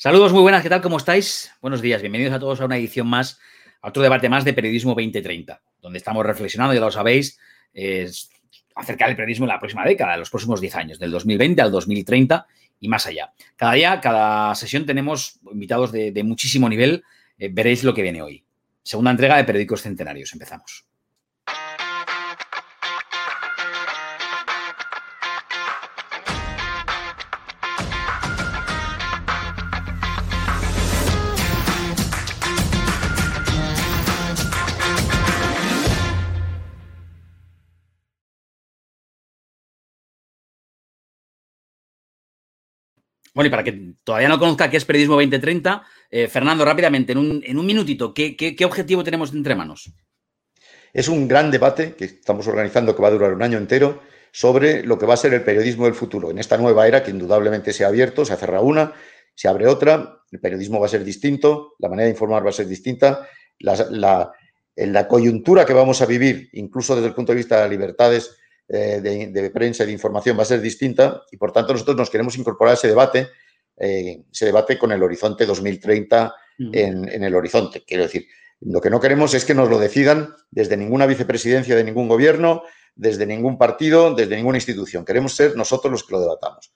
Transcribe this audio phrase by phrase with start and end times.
[0.00, 0.80] Saludos, muy buenas, ¿qué tal?
[0.80, 1.50] ¿Cómo estáis?
[1.60, 3.40] Buenos días, bienvenidos a todos a una edición más,
[3.82, 7.36] a otro debate más de Periodismo 2030, donde estamos reflexionando, ya lo sabéis,
[8.76, 11.72] acerca del periodismo en la próxima década, en los próximos 10 años, del 2020 al
[11.72, 12.46] 2030
[12.78, 13.32] y más allá.
[13.56, 17.02] Cada día, cada sesión tenemos invitados de, muchísimo nivel,
[17.36, 18.44] eh, veréis lo que viene hoy.
[18.84, 20.87] Segunda entrega de Periódicos Centenarios, empezamos.
[43.38, 47.18] Bueno, y para que todavía no conozca qué es Periodismo 2030, eh, Fernando, rápidamente, en
[47.56, 49.92] un, minutito, ¿qué, objetivo tenemos entre manos?
[50.92, 54.82] Es un gran debate que estamos organizando que va a durar un año entero sobre
[54.82, 56.32] lo que va a ser el periodismo del futuro.
[56.32, 58.92] En esta nueva era que indudablemente se ha abierto, se ha cerrado una,
[59.36, 62.52] se abre otra, el periodismo va a ser distinto, la manera de informar va a
[62.52, 63.28] ser distinta,
[63.60, 64.32] la,
[64.74, 68.36] la coyuntura que vamos a vivir, incluso desde el punto de vista de las libertades
[68.70, 72.10] eh, de, prensa y de información va a ser distinta y por tanto nosotros nos
[72.10, 73.30] queremos incorporar a ese debate,
[73.78, 77.82] eh, ese debate con el horizonte 2030 en, el horizonte.
[77.86, 78.26] Quiero decir,
[78.60, 82.62] lo que no queremos es que nos lo decidan desde ninguna vicepresidencia de ningún gobierno,
[82.94, 85.02] desde ningún partido, desde ninguna institución.
[85.02, 86.74] Queremos ser nosotros los que lo debatamos.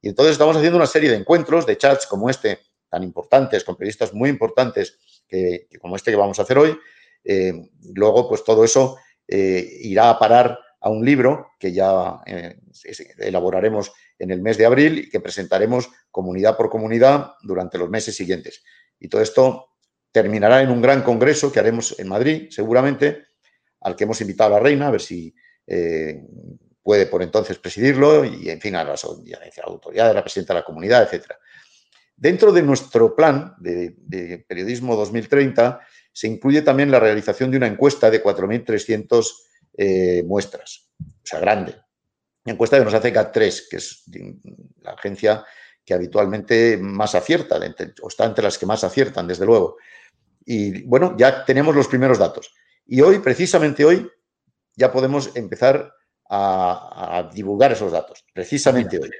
[0.00, 3.74] Y entonces estamos haciendo una serie de encuentros, de chats como este, tan importantes, con
[3.74, 4.96] periodistas muy importantes,
[5.26, 6.78] que, como este que vamos a hacer hoy.
[7.24, 7.52] Eh,
[7.94, 8.96] luego, pues todo eso
[9.26, 12.58] irá a parar a un libro que ya eh,
[13.18, 18.16] elaboraremos en el mes de abril y que presentaremos comunidad por comunidad durante los meses
[18.16, 18.64] siguientes.
[18.98, 19.68] Y todo esto
[20.10, 23.26] terminará en un gran congreso que haremos en Madrid, seguramente,
[23.80, 25.34] al que hemos invitado a la reina, a ver si
[25.66, 26.20] eh,
[26.82, 28.96] puede por entonces presidirlo y, en fin, a la,
[29.64, 31.26] autoridad de la presidenta de la comunidad, etc.
[32.16, 35.80] Dentro de nuestro plan de, de periodismo 2030
[36.12, 41.76] se incluye también la realización de una encuesta de 4.300 eh, muestras, o sea, grande.
[42.44, 44.04] La encuesta que nos hace GAT3, que es
[44.80, 45.44] la agencia
[45.84, 47.58] que habitualmente más acierta,
[48.02, 49.76] o está entre las que más aciertan, desde luego.
[50.44, 52.54] Y bueno, ya tenemos los primeros datos.
[52.86, 54.08] Y hoy, precisamente hoy,
[54.76, 55.92] ya podemos empezar
[56.28, 59.10] a, divulgar esos datos, precisamente hoy.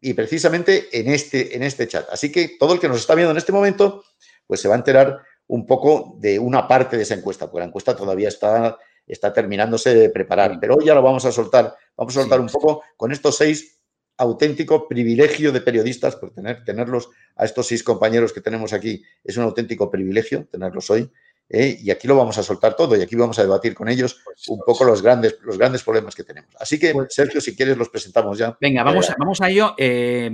[0.00, 2.08] Y precisamente en este, en este chat.
[2.10, 4.04] Así que todo el que nos está viendo en este momento,
[4.46, 7.66] pues se va a enterar un poco de una parte de esa encuesta, porque la
[7.66, 8.76] encuesta todavía está
[9.08, 10.58] está terminándose de preparar.
[10.60, 13.78] Pero hoy ya lo vamos a soltar, vamos a soltar un poco con estos seis
[14.18, 19.36] auténticos privilegios de periodistas, por tener, tenerlos a estos seis compañeros que tenemos aquí, es
[19.36, 21.10] un auténtico privilegio tenerlos hoy.
[21.50, 21.78] ¿Eh?
[21.80, 24.60] y aquí lo vamos a soltar todo y aquí vamos a debatir con ellos un
[24.60, 26.50] poco los grandes, los grandes problemas que tenemos.
[26.58, 28.56] Así que, pues Sergio, si quieres, los presentamos ya.
[28.60, 29.74] Venga, vamos, vamos a ello.
[29.78, 30.30] Eh,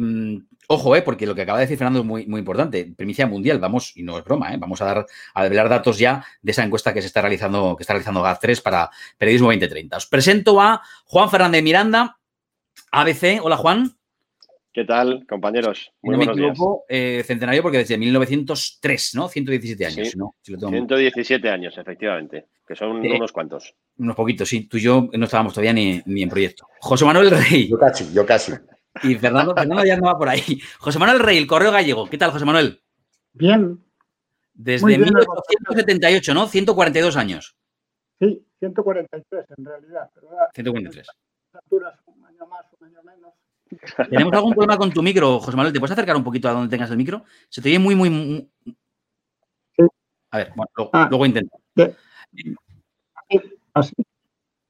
[0.68, 2.92] ojo, eh, porque lo que acaba de decir Fernando es muy, muy importante.
[2.96, 6.24] Primicia mundial, vamos, y no es broma, eh, vamos a dar a develar datos ya
[6.42, 9.96] de esa encuesta que se está realizando, que está realizando GAT3 para Periodismo 2030.
[9.96, 12.18] Os presento a Juan Fernández Miranda,
[12.90, 13.40] ABC.
[13.42, 13.96] Hola, Juan.
[14.74, 15.92] ¿Qué tal, compañeros?
[16.02, 16.58] Muy buenos días.
[16.88, 19.28] Eh, centenario porque desde 1903, ¿no?
[19.28, 20.34] 117 años, ¿no?
[20.42, 23.72] 117 años, efectivamente, que son unos cuantos.
[23.98, 24.66] Unos poquitos, sí.
[24.66, 26.66] Tú y yo no estábamos todavía ni, en proyecto.
[26.80, 27.68] José Manuel Rey.
[27.68, 28.52] Yo casi, yo casi.
[29.04, 30.60] Y Fernando, Fernando ya andaba por ahí.
[30.80, 32.10] José Manuel Rey, el Correo Gallego.
[32.10, 32.80] ¿Qué tal, José Manuel?
[33.32, 33.78] Bien.
[34.54, 36.48] Desde 1978, ¿no?
[36.48, 37.56] 142 años.
[38.18, 40.10] Sí, 143 en realidad.
[40.52, 41.06] 143.
[42.06, 43.34] Un año más, un año menos.
[44.10, 45.72] Tenemos algún problema con tu micro, José Manuel.
[45.72, 47.24] ¿Te puedes acercar un poquito a donde tengas el micro?
[47.48, 48.50] Se te oye muy, muy.
[50.30, 51.26] A ver, bueno, luego, ah.
[51.26, 51.56] intento.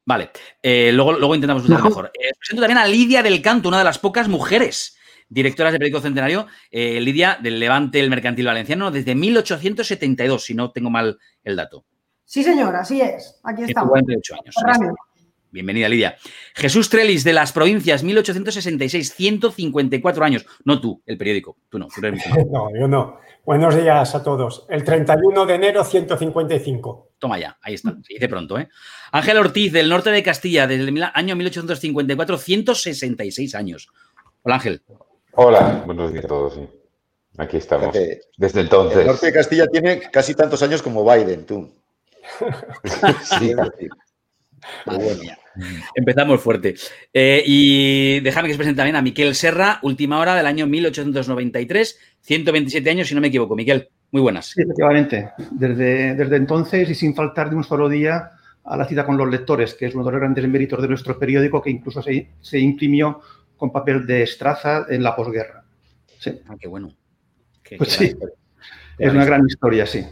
[0.06, 0.30] Vale,
[0.62, 2.12] eh, luego, luego intentamos usar mejor.
[2.14, 4.96] Eh, presento también a Lidia del Canto, una de las pocas mujeres
[5.28, 6.46] directoras de Periódico Centenario.
[6.70, 11.86] Eh, Lidia del Levante el Mercantil Valenciano desde 1872, si no tengo mal el dato.
[12.24, 13.40] Sí, señor, así es.
[13.44, 13.90] Aquí estamos.
[13.90, 14.96] 48 años.
[15.54, 16.16] Bienvenida, Lidia.
[16.52, 20.44] Jesús Trelis, de las provincias, 1866, 154 años.
[20.64, 21.58] No tú, el periódico.
[21.68, 21.86] Tú no.
[22.50, 23.20] no, yo no.
[23.44, 24.66] Buenos días a todos.
[24.68, 27.10] El 31 de enero, 155.
[27.20, 27.90] Toma ya, ahí está.
[28.02, 28.68] Se dice pronto, ¿eh?
[29.12, 33.88] Ángel Ortiz, del norte de Castilla, desde el año 1854, 166 años.
[34.42, 34.82] Hola, Ángel.
[35.34, 36.58] Hola, buenos días a todos.
[37.38, 37.94] Aquí estamos.
[38.36, 38.98] Desde entonces.
[38.98, 41.72] El norte de Castilla tiene casi tantos años como Biden, tú.
[43.38, 43.54] sí.
[45.94, 46.74] Empezamos fuerte.
[47.12, 51.98] Eh, y déjame que se presente también a Miquel Serra, última hora del año 1893,
[52.20, 53.54] 127 años, si no me equivoco.
[53.54, 54.46] Miquel, muy buenas.
[54.46, 55.30] Sí, efectivamente.
[55.50, 58.30] Desde, desde entonces y sin faltar de un solo día
[58.64, 61.18] a la cita con los lectores, que es uno de los grandes méritos de nuestro
[61.18, 63.20] periódico, que incluso se, se imprimió
[63.56, 65.64] con papel de estraza en la posguerra.
[66.18, 66.40] Sí.
[66.48, 66.94] Ah, qué bueno.
[67.76, 68.14] Pues sí,
[68.98, 70.04] es una gran historia, sí.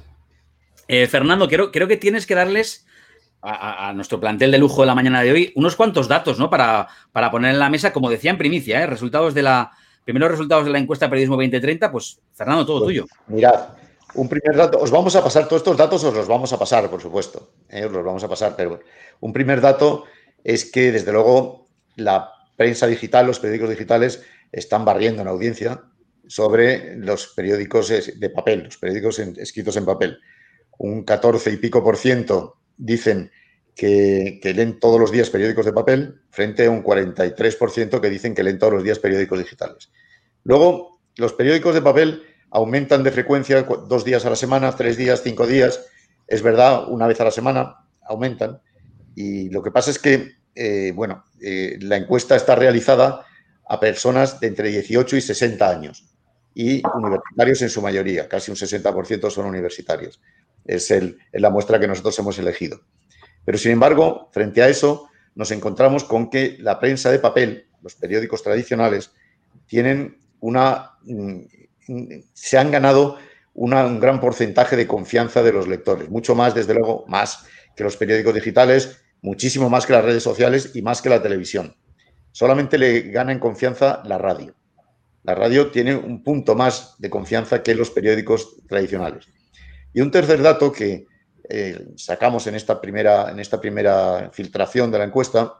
[0.88, 2.86] Eh, Fernando, creo, creo que tienes que darles
[3.42, 6.48] a, nuestro plantel de lujo de la mañana de hoy unos cuantos datos, ¿no?
[6.48, 8.86] Para, para poner en la mesa, como decía en primicia, ¿eh?
[8.86, 9.72] resultados de la,
[10.04, 13.06] primeros resultados de la encuesta Periodismo 2030, pues Fernando, todo pues, tuyo.
[13.26, 13.70] Mirad,
[14.14, 16.88] un primer dato, os vamos a pasar todos estos datos, os los vamos a pasar,
[16.88, 17.84] por supuesto, ¿eh?
[17.84, 18.80] os los vamos a pasar, pero
[19.20, 20.04] un primer dato
[20.44, 24.22] es que, desde luego, la prensa digital, los periódicos digitales,
[24.52, 25.82] están barriendo en audiencia
[26.28, 30.18] sobre los periódicos de papel, los periódicos escritos en papel.
[30.78, 33.30] Un 14 y pico por ciento dicen
[33.74, 38.42] que, leen todos los días periódicos de papel, frente a un 43% que dicen que
[38.42, 39.90] leen todos los días periódicos digitales.
[40.44, 45.22] Luego, los periódicos de papel aumentan de frecuencia dos días a la semana, tres días,
[45.22, 45.86] cinco días.
[46.26, 48.60] Es verdad, una vez a la semana aumentan.
[49.14, 53.24] Y lo que pasa es que, eh, bueno, eh, la encuesta está realizada
[53.68, 56.08] a personas de entre 18 y 60 años
[56.54, 60.20] y universitarios en su mayoría, casi un 60% son universitarios
[60.64, 62.80] es, el, la muestra que nosotros hemos elegido.
[63.44, 67.94] Pero, sin embargo, frente a eso, nos encontramos con que la prensa de papel, los
[67.94, 69.12] periódicos tradicionales,
[69.66, 70.92] tienen una.
[71.02, 71.40] Mm,
[72.32, 73.18] se han ganado
[73.54, 77.44] un gran porcentaje de confianza de los lectores, mucho más, desde luego, más
[77.76, 81.76] que los periódicos digitales, muchísimo más que las redes sociales y más que la televisión.
[82.30, 84.54] Solamente le gana en confianza la radio.
[85.22, 89.28] La radio tiene un punto más de confianza que los periódicos tradicionales.
[89.92, 91.06] Y un tercer dato que
[91.48, 95.54] eh, sacamos en esta, primera, en esta primera filtración de la encuesta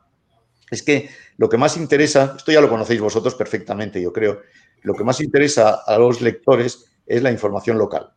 [0.70, 4.40] es que lo que más interesa, esto ya lo conocéis vosotros perfectamente, yo creo,
[4.82, 8.10] lo que más interesa a los lectores es la información local.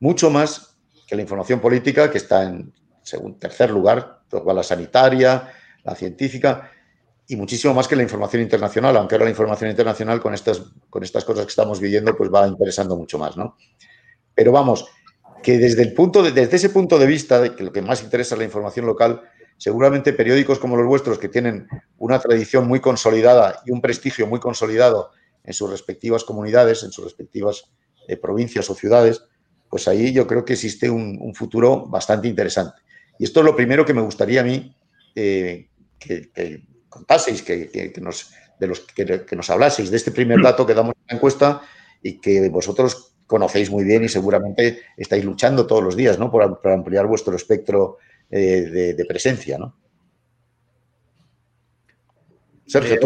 [0.00, 2.72] Mucho más que la información política, que está en
[3.02, 5.52] segundo, tercer lugar, la sanitaria,
[5.82, 6.70] la científica,
[7.26, 11.02] y muchísimo más que la información internacional, aunque ahora la información internacional con estas, con
[11.02, 13.56] estas cosas que estamos viviendo pues va interesando mucho más, ¿no?
[14.34, 14.86] Pero vamos,
[15.42, 18.34] que desde, el punto desde ese punto de vista, de que lo que más interesa
[18.34, 19.22] es la información local,
[19.58, 21.68] seguramente periódicos como los vuestros, que tienen
[21.98, 25.10] una tradición muy consolidada y un prestigio muy consolidado
[25.44, 27.64] en sus respectivas comunidades, en sus respectivas
[28.08, 29.22] eh, provincias o ciudades,
[29.68, 32.80] pues ahí yo creo que existe un, futuro bastante interesante.
[33.18, 34.76] Y esto es lo primero que me gustaría a mí
[35.14, 35.68] eh,
[35.98, 36.30] que,
[36.88, 41.04] contaseis, que, nos, de los que, nos hablaseis de este primer dato que damos en
[41.08, 41.62] la encuesta
[42.02, 46.30] y que vosotros conocéis muy bien y seguramente estáis luchando todos los días ¿no?
[46.30, 47.96] por, ampliar vuestro espectro
[48.30, 49.56] eh, de, presencia.
[49.56, 49.74] ¿no?
[52.66, 53.00] Sergio,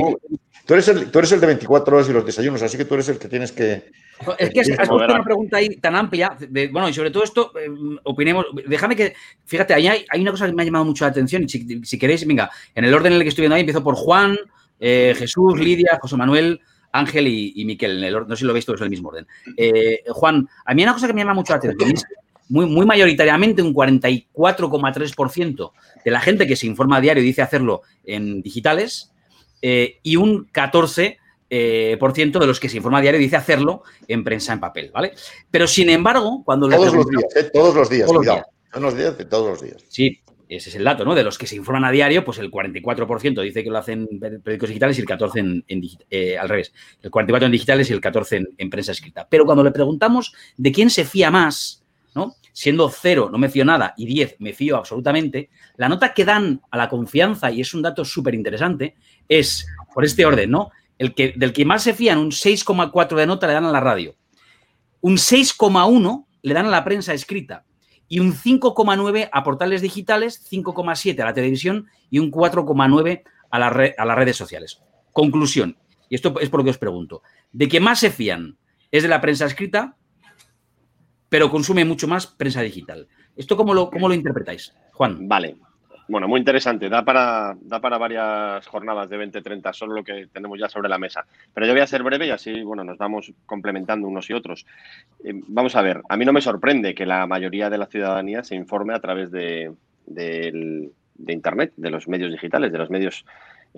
[0.64, 2.94] tú, eres el, tú eres el de 24 horas y los desayunos, así que tú
[2.94, 3.84] eres el que tienes que...
[4.36, 6.36] Es que es, una pregunta ahí tan amplia.
[6.72, 7.68] bueno, y sobre todo esto, eh,
[8.02, 8.46] opinemos.
[8.66, 9.12] Déjame que.
[9.44, 11.44] Fíjate, ahí hay, una cosa que me ha llamado mucho la atención.
[11.44, 11.48] Y
[11.84, 14.38] si, queréis, venga, en el orden en el que estoy viendo ahí, empiezo por Juan,
[14.80, 16.62] eh, Jesús, Lidia, José Manuel,
[16.98, 19.26] Ángel y, Miquel, en el, no sé si lo veis todos en el mismo orden.
[19.56, 22.04] Eh, Juan, a mí una cosa que me llama mucho la atención es
[22.48, 25.72] muy, muy mayoritariamente un 44,3%
[26.04, 29.12] de la gente que se informa a diario dice hacerlo en digitales
[29.62, 31.16] eh, y un 14%
[31.50, 35.12] eh, de los que se informa a diario dice hacerlo en prensa en papel, ¿vale?
[35.50, 36.68] Pero sin embargo, cuando...
[36.68, 38.44] Todos los días, todos los días, todos cuidado.
[38.74, 39.82] Los días de todos los días.
[39.88, 41.14] Sí, ese es el dato, ¿no?
[41.14, 44.20] De los que se informan a diario, pues el 44% dice que lo hacen en
[44.20, 46.72] periódicos digitales y el 14% en, eh, al revés.
[47.02, 49.26] El 44% en digitales y el 14% en, prensa escrita.
[49.28, 52.34] Pero cuando le preguntamos de quién se fía más, ¿no?
[52.52, 56.60] Siendo 0 no me fío nada y 10 me fío absolutamente, la nota que dan
[56.70, 58.94] a la confianza, y es un dato súper interesante,
[59.28, 60.70] es, por este orden, ¿no?
[60.98, 63.80] El que, del que más se fían, un 6,4 de nota le dan a la
[63.80, 64.14] radio.
[65.00, 67.64] Un 6,1 le dan a la prensa escrita
[68.08, 73.66] y un 5,9 a portales digitales, 5,7 a la televisión y un 4,9 a, la
[73.66, 74.80] a las redes sociales.
[75.12, 75.76] Conclusión,
[76.08, 77.22] y esto es por lo que os pregunto,
[77.52, 78.58] de que más se fían
[78.90, 79.96] es de la prensa escrita,
[81.28, 83.08] pero consume mucho más prensa digital.
[83.34, 85.28] ¿Esto cómo lo, cómo lo interpretáis, Juan?
[85.28, 85.56] Vale,
[86.08, 86.88] bueno, muy interesante.
[86.88, 90.98] Da para, da para varias jornadas de 20-30, solo lo que tenemos ya sobre la
[90.98, 91.24] mesa.
[91.52, 94.66] Pero yo voy a ser breve y así, bueno, nos vamos complementando unos y otros.
[95.24, 98.44] Eh, vamos a ver, a mí no me sorprende que la mayoría de la ciudadanía
[98.44, 99.72] se informe a través de,
[100.06, 103.24] de Internet, de los medios digitales, de los medios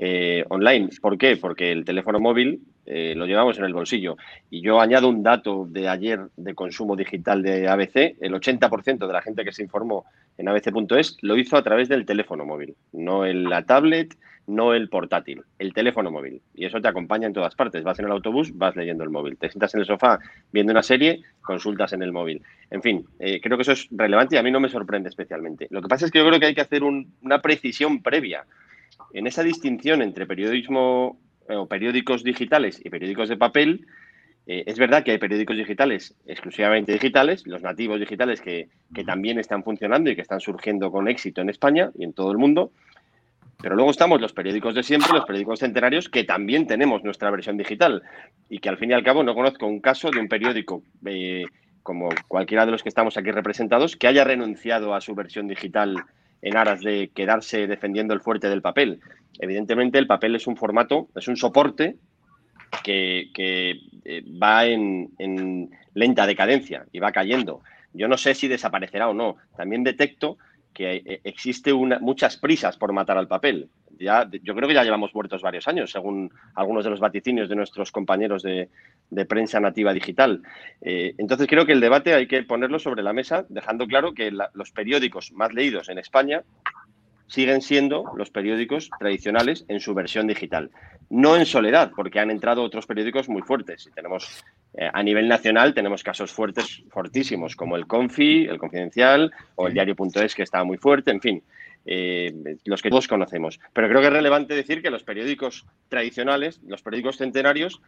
[0.00, 0.90] eh, online.
[1.00, 1.36] ¿Por qué?
[1.36, 4.16] Porque el teléfono móvil eh, lo llevamos en el bolsillo.
[4.48, 9.12] Y yo añado un dato de ayer de consumo digital de ABC, el 80% de
[9.12, 10.04] la gente que se informó
[10.38, 15.42] en abc.es lo hizo a través del teléfono móvil, no la tablet, no el portátil,
[15.58, 16.40] el teléfono móvil.
[16.54, 17.82] Y eso te acompaña en todas partes.
[17.82, 19.36] Vas en el autobús, vas leyendo el móvil.
[19.36, 20.20] Te sientas en el sofá
[20.52, 22.40] viendo una serie, consultas en el móvil.
[22.70, 25.66] En fin, eh, creo que eso es relevante y a mí no me sorprende especialmente.
[25.70, 28.46] Lo que pasa es que yo creo que hay que hacer una precisión previa
[29.12, 33.86] en esa distinción entre periodismo eh, o periódicos digitales y periódicos de papel,
[34.50, 39.38] Eh, es verdad que hay periódicos digitales exclusivamente digitales, los nativos digitales que, que, también
[39.38, 42.72] están funcionando y que están surgiendo con éxito en España y en todo el mundo.
[43.60, 47.58] Pero luego estamos los periódicos de siempre, los periódicos centenarios, que también tenemos nuestra versión
[47.58, 48.02] digital
[48.48, 51.44] y que al fin y al cabo no conozco un caso de un periódico eh,
[51.82, 56.04] como cualquiera de los que estamos aquí representados que haya renunciado a su versión digital
[56.42, 59.00] en aras de quedarse defendiendo el fuerte del papel.
[59.38, 61.96] Evidentemente el papel es un formato, es un soporte
[62.82, 63.30] que,
[64.04, 67.62] eh, va en, en lenta decadencia y va cayendo.
[67.92, 69.36] Yo no sé si desaparecerá o no.
[69.56, 70.38] También detecto
[70.72, 73.68] que eh, existe muchas prisas por matar al papel.
[73.98, 77.56] Ya, yo creo que ya llevamos muertos varios años, según algunos de los vaticinios de
[77.56, 78.68] nuestros compañeros de,
[79.26, 80.42] prensa nativa digital.
[80.80, 84.30] Eh, entonces creo que el debate hay que ponerlo sobre la mesa, dejando claro que
[84.30, 86.42] los periódicos más leídos en España
[87.28, 90.70] siguen siendo los periódicos tradicionales en su versión digital.
[91.10, 93.86] No en soledad, porque han entrado otros periódicos muy fuertes.
[93.86, 99.32] Y tenemos, eh, a nivel nacional, tenemos casos fuertes, fortísimos, como el Confi, el Confidencial
[99.54, 101.42] o el Diario.es, que está muy fuerte, en fin,
[101.90, 103.58] eh, los que todos conocemos.
[103.72, 107.80] Pero creo que es relevante decir que los periódicos tradicionales, los periódicos centenarios,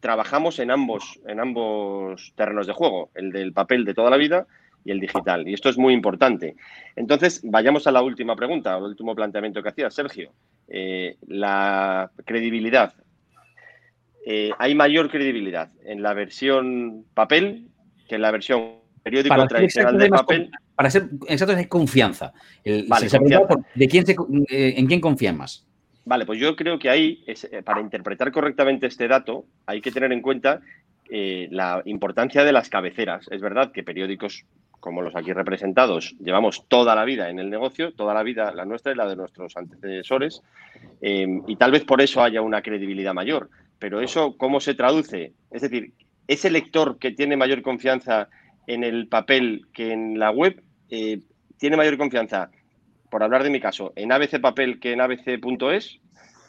[0.00, 4.48] trabajamos en ambos, en ambos terrenos de juego, el del papel de toda la vida
[4.84, 5.46] y el digital.
[5.46, 6.56] Y esto es muy importante.
[6.96, 10.32] Entonces, vayamos a la última pregunta, al último planteamiento que hacía Sergio.
[10.66, 12.94] Eh, la credibilidad.
[14.26, 17.68] Eh, ¿Hay mayor credibilidad en la versión papel
[18.08, 20.50] que en la versión periódico tradicional de papel?
[20.76, 22.32] Para ser exacto, hay confianza.
[22.64, 24.04] ¿De quién
[24.48, 25.66] eh, ¿En quién confían más?
[26.04, 27.24] Vale, pues yo creo que ahí,
[27.64, 30.60] para interpretar correctamente este dato, hay que tener en cuenta
[31.08, 33.26] la importancia de las cabeceras.
[33.30, 34.44] Es verdad que periódicos
[34.86, 38.64] como los aquí representados, llevamos toda la vida en el negocio, toda la vida la
[38.64, 40.44] nuestra y la de nuestros antecesores,
[41.00, 43.50] em, y tal vez por eso haya una credibilidad mayor.
[43.80, 45.32] Pero eso, ¿cómo se traduce?
[45.50, 45.92] Es decir,
[46.28, 48.28] ese lector que tiene mayor confianza
[48.68, 51.20] en el papel que en la web, eh,
[51.58, 52.50] tiene mayor confianza,
[53.10, 56.00] por hablar de mi caso, en ABC Papel que en ABC.es,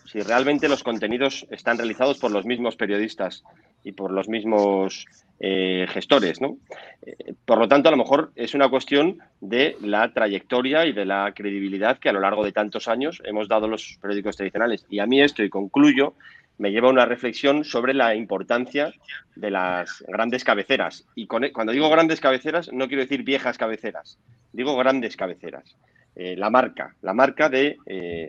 [0.06, 3.44] si realmente los contenidos están realizados por los mismos periodistas
[3.84, 5.06] y por los mismos
[5.40, 6.42] eh, gestores.
[6.42, 6.58] ¿no?
[7.02, 11.06] Eh, por lo tanto, a lo mejor es una cuestión de la trayectoria y de
[11.06, 14.86] la credibilidad que a lo largo de tantos años hemos dado los periódicos tradicionales.
[14.90, 16.16] Y a mí esto, y concluyo,
[16.58, 18.94] me lleva a una reflexión sobre la importancia
[19.36, 21.06] de las grandes cabeceras.
[21.16, 24.18] Y e, cuando digo grandes cabeceras, no quiero decir viejas cabeceras,
[24.54, 25.76] digo grandes cabeceras.
[26.20, 27.78] Eh, la marca, la marca de,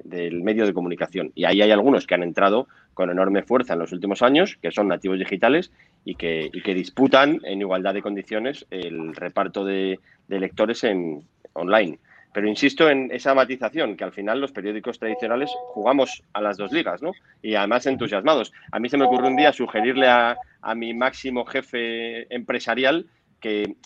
[0.04, 1.32] del medio de comunicación.
[1.34, 2.68] Y ahí hay algunos que han entrado
[2.98, 5.70] con enorme fuerza en los últimos años, que son nativos digitales
[6.04, 12.00] y que, que disputan en igualdad de condiciones el reparto de, lectores en online.
[12.32, 16.72] Pero insisto en esa matización, que al final los periódicos tradicionales jugamos a las dos
[16.72, 17.12] ligas, ¿no?
[17.42, 18.52] Y además entusiasmados.
[18.70, 23.06] A mí se me ocurrió un día sugerirle a, a mi máximo jefe empresarial
[23.40, 23.76] que,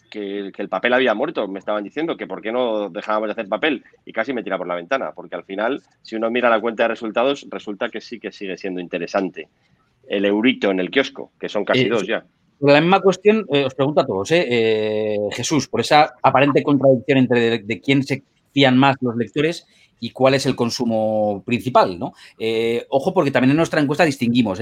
[0.57, 1.47] el papel había muerto.
[1.49, 4.59] Me estaban diciendo que por qué no dejábamos de hacer papel y casi me tira
[4.59, 8.01] por la ventana, porque al final, si uno mira la cuenta de resultados, resulta que
[8.01, 9.49] sí que sigue siendo interesante.
[10.09, 12.25] El eurito en el kiosco, que son casi eh, dos ya.
[12.63, 17.59] La misma cuestión eh, os pregunto a todos, eh, Jesús, por esa aparente contradicción entre
[17.59, 19.67] de, quién se fían más los lectores
[20.01, 22.13] y cuál es el consumo principal, ¿no?
[22.89, 24.59] ojo, porque también en nuestra encuesta distinguimos,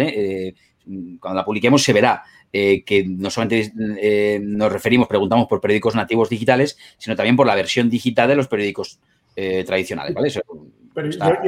[1.19, 5.95] cuando la publiquemos se verá eh, que no solamente eh, nos referimos, preguntamos por periódicos
[5.95, 8.99] nativos digitales, sino también por la versión digital de los periódicos
[9.37, 10.29] eh, tradicionales, ¿vale?
[10.29, 10.41] Eso
[10.97, 11.41] está,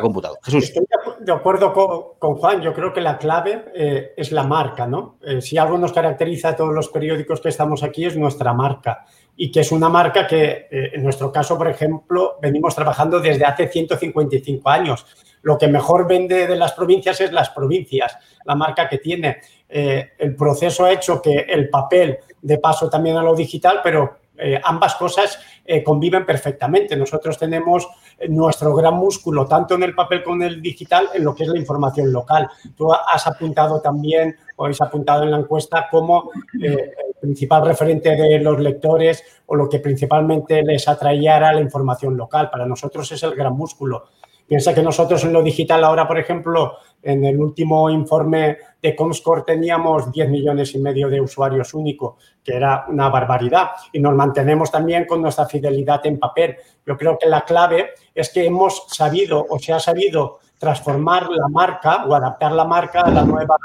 [0.00, 0.36] computado.
[0.42, 0.64] Jesús.
[0.64, 0.84] Estoy
[1.20, 5.18] de acuerdo con, Juan, yo creo que la clave es la marca, ¿no?
[5.40, 9.50] si algo nos caracteriza a todos los periódicos que estamos aquí es nuestra marca y
[9.50, 14.68] que es una marca que en nuestro caso, por ejemplo, venimos trabajando desde hace 155
[14.68, 15.06] años
[15.46, 19.36] lo que mejor vende de las provincias es las provincias, la marca que tiene.
[19.68, 24.16] Eh, el proceso ha hecho que el papel de paso también a lo digital, pero
[24.38, 26.96] eh, ambas cosas eh, conviven perfectamente.
[26.96, 27.88] Nosotros tenemos
[28.28, 31.48] nuestro gran músculo, tanto en el papel como en el digital, en lo que es
[31.48, 32.48] la información local.
[32.76, 38.38] Tú has apuntado también, o habéis apuntado en la encuesta, como el principal referente de
[38.38, 42.50] los lectores o lo que principalmente les atraía era la información local.
[42.50, 44.04] Para nosotros es el gran músculo.
[44.46, 49.42] Piensa que nosotros en lo digital ahora, por ejemplo, en el último informe de Comscore
[49.46, 53.70] teníamos 10 millones y medio de usuarios únicos, que era una barbaridad.
[53.92, 56.56] Y nos mantenemos también con nuestra fidelidad en papel.
[56.84, 61.48] Yo creo que la clave es que hemos sabido o se ha sabido transformar la
[61.48, 63.56] marca o adaptar la marca a la nueva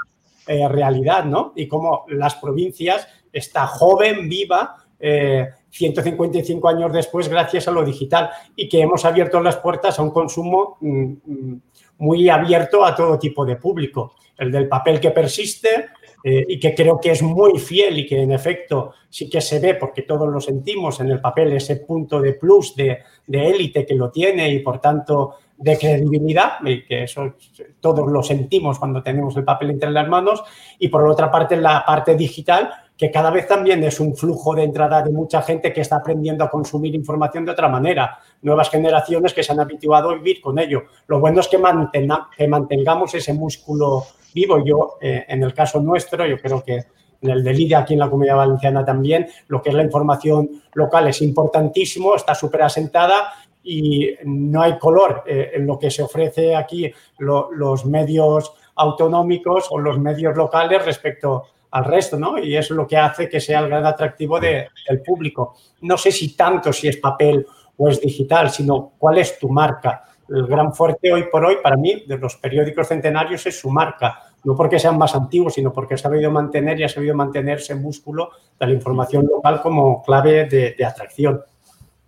[0.47, 1.53] eh, realidad, ¿no?
[1.55, 8.29] Y como las provincias, está joven, viva, 155 eh, años después gracias a lo digital
[8.55, 11.61] y que hemos abierto las puertas a un consumo mm, mm,
[12.01, 14.15] muy abierto a todo tipo de público.
[14.37, 15.89] El del papel que persiste,
[16.23, 19.59] eh, y que creo que es muy fiel y que en efecto sí que se
[19.59, 23.95] ve, porque todos lo sentimos en el papel, ese punto de plus de élite que
[23.95, 27.35] lo tiene y por tanto de credibilidad, y que eso
[27.79, 30.43] todos lo sentimos cuando tenemos el papel entre las manos,
[30.79, 34.61] y por otra parte la parte digital, que cada vez también es un flujo de
[34.61, 39.33] entrada de mucha gente que está aprendiendo a consumir información de otra manera, nuevas generaciones
[39.33, 40.83] que se han habituado a vivir con ello.
[41.07, 44.05] Lo bueno es que, mantengamos ese músculo
[44.35, 44.63] vivo.
[44.63, 46.75] Yo, eh, en el caso nuestro, yo creo que
[47.23, 50.61] en el de Lidia, aquí en la Comunidad Valenciana también, lo que es la información
[50.75, 56.03] local es importantísimo, está súper asentada y no hay color eh, en lo que se
[56.03, 62.37] ofrece aquí los medios autonómicos o los medios locales respecto al resto, ¿no?
[62.37, 65.55] Y eso es lo que hace que sea el gran atractivo del público.
[65.81, 67.45] No sé si tanto si es papel
[67.77, 70.03] o es digital, sino cuál es tu marca.
[70.29, 74.19] El gran fuerte hoy por hoy para mí de los periódicos centenarios es su marca,
[74.43, 77.75] no porque sean más antiguos, sino porque ha sabido mantener y ha sabido mantener ese
[77.75, 81.41] músculo de la información local como clave de, atracción.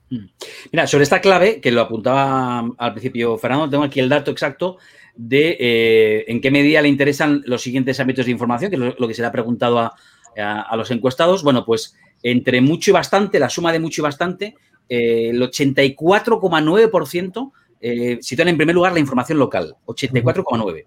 [0.09, 0.25] Mm.
[0.71, 4.77] Mira, sobre esta clave, que lo apuntaba al principio Fernando, tengo aquí el dato exacto
[5.15, 9.07] de eh, en qué medida le interesan los siguientes ámbitos de información, que es lo,
[9.07, 9.95] que se le ha preguntado a,
[10.75, 11.43] los encuestados.
[11.43, 14.55] Bueno, pues entre mucho y bastante, la suma de mucho y bastante,
[14.89, 17.51] eh, el 84,9%
[17.81, 20.85] eh, sitúan en primer lugar la información local, 84,9%.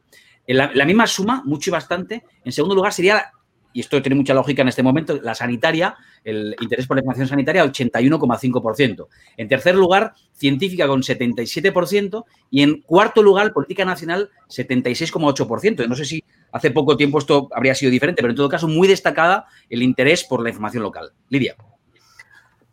[0.49, 3.31] La, la misma suma, mucho y bastante, en segundo lugar sería
[3.77, 7.29] y esto tiene mucha lógica en este momento, la sanitaria, el interés por la información
[7.29, 9.09] sanitaria, 81,5%.
[9.37, 15.87] En tercer lugar, científica con 77% y en cuarto lugar, política nacional, 76,8%.
[15.87, 18.89] No sé si hace poco tiempo esto habría sido diferente, pero en todo caso, muy
[18.89, 21.13] destacada el interés por la información local.
[21.29, 21.55] Lidia.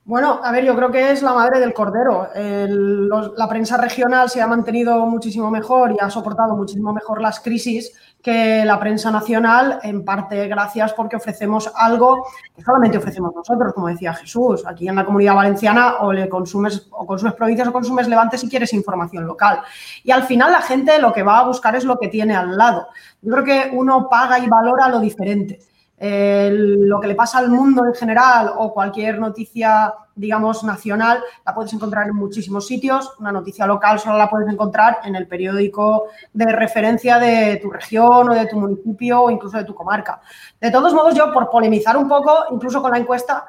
[0.05, 2.27] Bueno, a ver, yo creo que es la madre del cordero.
[2.35, 7.93] la prensa regional se ha mantenido muchísimo mejor y ha soportado muchísimo mejor las crisis
[8.21, 13.87] que la prensa nacional, en parte gracias porque ofrecemos algo que solamente ofrecemos nosotros, como
[13.87, 14.65] decía Jesús.
[14.67, 18.49] Aquí en la comunidad valenciana o le consumes o consumes provincias o consumes Levante si
[18.49, 19.61] quieres información local.
[20.03, 22.57] Y al final la gente lo que va a buscar es lo que tiene al
[22.57, 22.87] lado.
[23.21, 25.59] Yo creo que uno paga y valora lo diferente
[26.05, 31.71] lo que le pasa al mundo en general o cualquier noticia, digamos, nacional, la puedes
[31.73, 33.13] encontrar en muchísimos sitios.
[33.19, 38.29] Una noticia local solo la puedes encontrar en el periódico de referencia de tu región
[38.29, 40.19] o de tu municipio o incluso de tu comarca.
[40.59, 43.45] De todos modos, yo por polemizar un poco, incluso con la encuesta,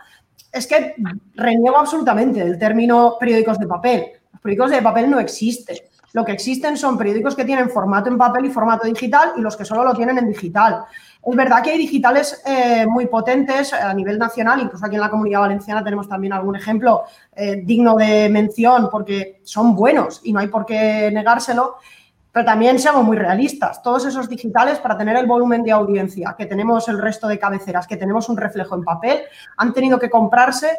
[0.53, 0.95] es que
[1.35, 4.07] reniego absolutamente el término periódicos de papel.
[4.33, 5.77] Los periódicos de papel no existen.
[6.15, 9.57] Lo que existen son periódicos que tienen formato en papel y formato digital y los
[9.57, 10.85] que solo lo tienen en digital.
[11.27, 15.11] Es verdad que hay digitales eh, muy potentes a nivel nacional, incluso aquí en la
[15.11, 20.41] Comunidad Valenciana tenemos también algún ejemplo eh, digno de mención porque son buenos y no
[20.41, 21.77] hay por qué negárselo,
[22.31, 23.83] pero también seamos muy realistas.
[23.83, 27.87] Todos esos digitales, para tener el volumen de audiencia que tenemos el resto de cabeceras,
[27.87, 29.21] que tenemos un reflejo en papel,
[29.57, 30.79] han tenido que comprarse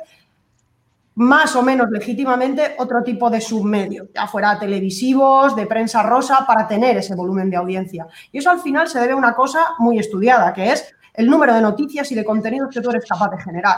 [1.15, 6.67] más o menos legítimamente otro tipo de submedio, ya fuera televisivos, de prensa rosa, para
[6.67, 8.05] tener ese volumen de audiencia.
[8.31, 11.53] Y eso al final se debe a una cosa muy estudiada, que es el número
[11.53, 13.77] de noticias y de contenidos que tú eres capaz de generar.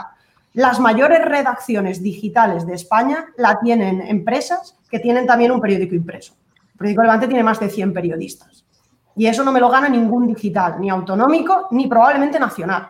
[0.54, 6.34] Las mayores redacciones digitales de España la tienen empresas que tienen también un periódico impreso.
[6.72, 8.64] El periódico Levante tiene más de 100 periodistas.
[9.14, 12.88] Y eso no me lo gana ningún digital, ni autonómico, ni probablemente nacional.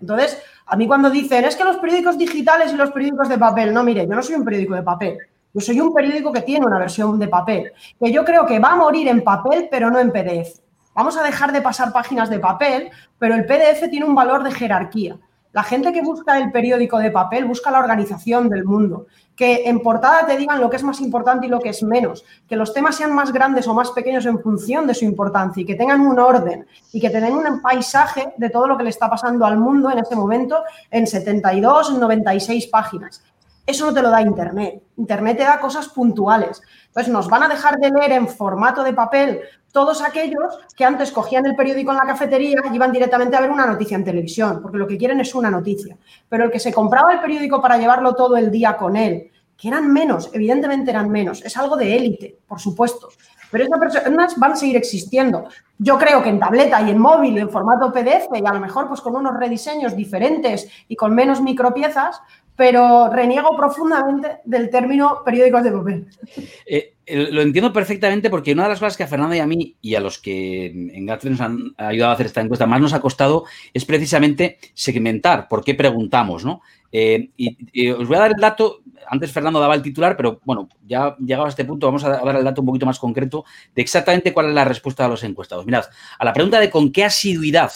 [0.00, 3.72] Entonces, a mí cuando dicen, es que los periódicos digitales y los periódicos de papel,
[3.72, 5.18] no, mire, yo no soy un periódico de papel.
[5.54, 8.72] Yo soy un periódico que tiene una versión de papel, que yo creo que va
[8.72, 10.60] a morir en papel, pero no en PDF.
[10.94, 14.52] Vamos a dejar de pasar páginas de papel, pero el PDF tiene un valor de
[14.52, 15.16] jerarquía.
[15.52, 19.80] La gente que busca el periódico de papel busca la organización del mundo, que en
[19.80, 22.74] portada te digan lo que es más importante y lo que es menos, que los
[22.74, 26.00] temas sean más grandes o más pequeños en función de su importancia y que tengan
[26.02, 29.58] un orden y que tengan un paisaje de todo lo que le está pasando al
[29.58, 33.22] mundo en este momento en 72, 96 páginas.
[33.68, 34.82] Eso no te lo da Internet.
[34.96, 36.62] Internet te da cosas puntuales.
[36.86, 41.12] Entonces, nos van a dejar de leer en formato de papel todos aquellos que antes
[41.12, 44.62] cogían el periódico en la cafetería y iban directamente a ver una noticia en televisión,
[44.62, 45.98] porque lo que quieren es una noticia.
[46.30, 49.68] Pero el que se compraba el periódico para llevarlo todo el día con él, que
[49.68, 53.10] eran menos, evidentemente eran menos, es algo de élite, por supuesto.
[53.50, 55.44] Pero esas personas van a seguir existiendo.
[55.76, 58.88] Yo creo que en tableta y en móvil, en formato PDF, y a lo mejor
[58.88, 62.22] pues con unos rediseños diferentes y con menos micropiezas,
[62.58, 66.06] pero reniego profundamente del término periódicos de papel.
[66.66, 69.76] Eh, lo entiendo perfectamente porque una de las cosas que a Fernanda y a mí
[69.80, 72.94] y a los que en Gatfree nos han ayudado a hacer esta encuesta más nos
[72.94, 76.60] ha costado es precisamente segmentar por qué preguntamos, ¿no?
[76.90, 80.68] Eh, y, os voy a dar el dato, antes Fernando daba el titular, pero bueno,
[80.84, 83.82] ya llegado a este punto vamos a dar el dato un poquito más concreto de
[83.82, 85.64] exactamente cuál es la respuesta de los encuestados.
[85.64, 85.84] Mirad,
[86.18, 87.70] a la pregunta de con qué asiduidad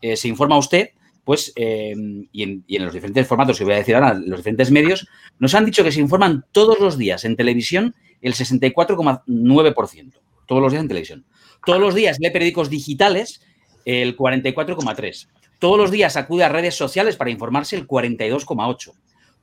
[0.00, 0.92] eh, se informa usted,
[1.24, 1.94] pues, eh,
[2.32, 5.06] y, en, los diferentes formatos que voy a decir ahora, los diferentes medios,
[5.38, 10.12] nos han dicho que se informan todos los días en televisión el 64,9%.
[10.46, 11.24] Todos los días en televisión.
[11.64, 13.42] Todos los días lee periódicos digitales
[13.84, 15.28] el 44,3%.
[15.58, 18.94] Todos los días acude a redes sociales para informarse el 42,8%.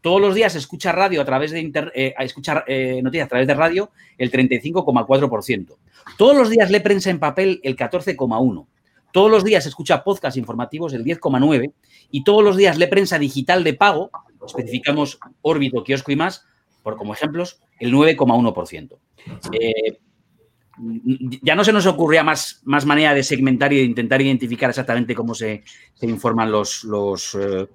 [0.01, 2.63] Todos los días escucha radio a través de eh, escuchar
[3.01, 5.75] noticias a través de radio el 35,4%.
[6.17, 8.65] Todos los días lee prensa en papel el 14,1%.
[9.11, 11.73] Todos los días escucha podcast informativos el 10,9%
[12.11, 14.11] y todos los días lee prensa digital de pago,
[14.45, 16.45] especificamos órbito, kiosco y más,
[16.83, 18.97] por como ejemplos, el 9,1%.
[19.53, 19.99] Eh,
[21.41, 25.15] ya no se nos ocurría más, más manera de segmentar y de intentar identificar exactamente
[25.15, 25.63] cómo se,
[26.01, 27.67] informan los, los, eh,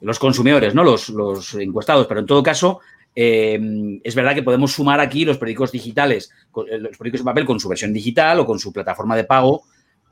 [0.00, 0.84] los, consumidores, ¿no?
[0.84, 2.80] Los, los, encuestados, pero en todo caso,
[3.14, 7.58] eh, es verdad que podemos sumar aquí los periódicos digitales, los periódicos de papel con
[7.58, 9.62] su versión digital o con su plataforma de pago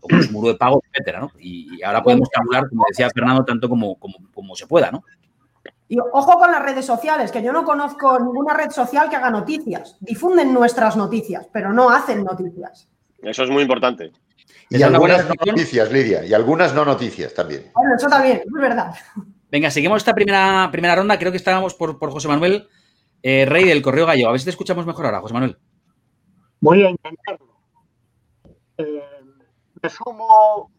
[0.01, 1.31] o con su muro de pago, etcétera, ¿no?
[1.39, 5.03] Y, ahora podemos calcular, como decía Fernando, tanto como, como, se pueda, ¿no?
[5.89, 9.31] Y ojo con las redes sociales, que yo no conozco ninguna red social que haga
[9.31, 9.97] noticias.
[10.01, 12.89] Difunden nuestras noticias, pero no hacen noticias.
[13.23, 14.13] Eso es muy importante.
[14.71, 17.71] Y algunas no noticias, Lidia, y algunas no noticias también.
[17.75, 18.95] Bueno, eso también, es verdad.
[19.51, 21.19] Venga, seguimos esta primera, primera ronda.
[21.19, 22.69] Creo que estábamos por, por José Manuel
[23.23, 24.29] eh, Rey del Correo Gallo.
[24.29, 25.57] A ver si te escuchamos mejor ahora, José Manuel.
[26.61, 27.58] Voy a intentarlo.
[29.83, 30.71] Me sumo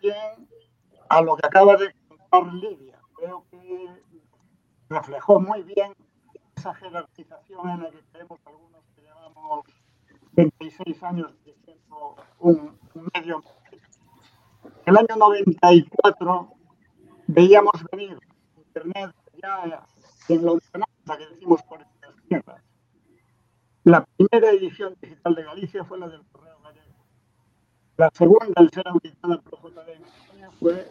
[0.00, 0.48] 100%
[1.08, 2.98] a lo que acaba de contar Lidia.
[3.14, 3.88] Creo que
[4.88, 5.92] reflejó muy bien
[6.56, 9.64] esa jerarquización en la que tenemos algunos que llevamos
[10.32, 12.78] 26 años diciendo un,
[13.14, 13.42] medio.
[14.86, 16.52] El año 94
[17.26, 18.18] veíamos venir
[18.56, 21.80] Internet ya en la que decimos por
[22.16, 22.62] izquierda.
[23.84, 26.57] La primera edición digital de Galicia fue la del Correo.
[27.98, 30.86] La segunda, al ser auditada por JD en España, fue.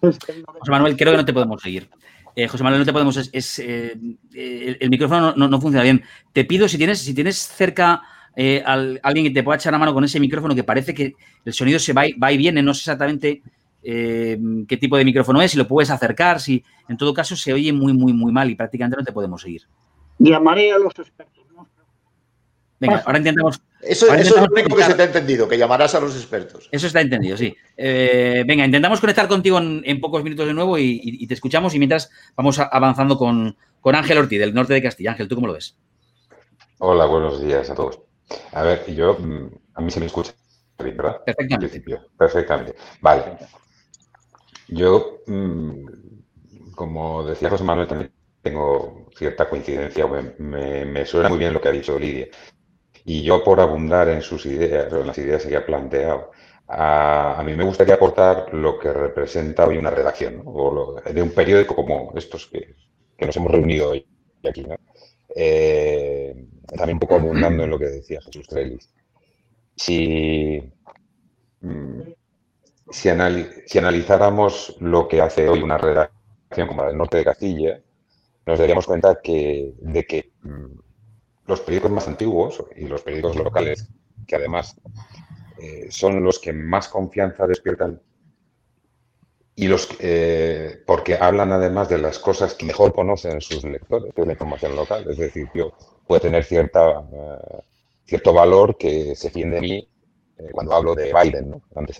[0.00, 1.88] José Manuel, creo que no te podemos seguir.
[2.34, 3.16] Eh, José Manuel, no te podemos.
[3.32, 3.94] Es, eh,
[4.32, 6.02] el, micrófono no, funciona bien.
[6.32, 8.02] Te pido, si tienes, si tienes cerca
[8.34, 11.52] eh, alguien que te pueda echar la mano con ese micrófono, que parece que el
[11.52, 13.42] sonido se va, va y viene, no sé exactamente
[13.86, 17.52] eh, qué tipo de micrófono es, si lo puedes acercar, si en todo caso se
[17.52, 19.62] oye muy, muy, muy mal y prácticamente no te podemos seguir.
[20.18, 21.43] Llamaré a los expertos.
[22.80, 23.60] Venga, ahora intentamos.
[23.80, 26.68] Eso, es lo único que se te ha entendido, que llamarás a los expertos.
[26.72, 27.54] Eso está entendido, sí.
[27.76, 32.10] Eh, venga, intentamos conectar contigo en, pocos minutos de nuevo y, te escuchamos y mientras
[32.36, 35.12] vamos avanzando con, con Ángel Ortiz, del norte de Castilla.
[35.12, 35.76] Ángel, ¿tú cómo lo ves?
[36.78, 38.00] Hola, buenos días a todos.
[38.52, 40.32] A ver, yo, mm, a mí se me escucha
[40.78, 41.22] ¿verdad?
[41.24, 41.82] Perfectamente.
[42.18, 42.74] Perfectamente.
[43.00, 43.38] Vale.
[44.68, 45.86] Yo, mm,
[46.74, 51.72] como decía José Manuel, también tengo cierta coincidencia, me, suena muy bien lo que ha
[51.72, 52.26] dicho Lidia.
[53.04, 56.30] Y yo, por abundar en sus ideas, en las ideas que ha planteado,
[56.68, 61.76] a, mí me gustaría aportar lo que representa hoy una redacción, o de un periódico
[61.76, 62.74] como estos que,
[63.18, 64.06] nos hemos reunido hoy
[64.42, 64.64] aquí.
[65.36, 68.90] Eh, también un poco abundando en lo que decía Jesús Trellis.
[69.76, 70.62] Si,
[71.60, 72.00] mm,
[72.90, 73.08] si,
[73.78, 77.80] analizáramos lo que hace hoy una redacción como la del norte de Castilla,
[78.46, 80.83] nos daríamos cuenta que, de que mm,
[81.46, 83.88] los periódicos más antiguos y los periódicos locales,
[84.26, 84.76] que además
[85.58, 88.00] eh, son los que más confianza despiertan
[89.56, 94.26] y los eh, porque hablan además de las cosas que mejor conocen sus lectores, es
[94.26, 95.06] la información local.
[95.08, 95.72] Es decir, yo
[96.06, 97.60] puede tener cierta, eh,
[98.04, 99.88] cierto valor que se fiende de mí
[100.52, 101.62] cuando hablo de Biden, ¿no?
[101.76, 101.98] Antes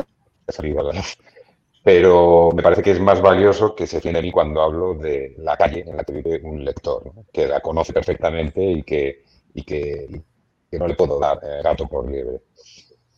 [1.83, 5.35] pero me parece que es más valioso que se tiene a mí cuando hablo de
[5.39, 9.23] la calle en la que vive un lector, que la conoce perfectamente y que,
[9.55, 10.23] y que,
[10.73, 12.41] no le puedo dar eh, gato por liebre.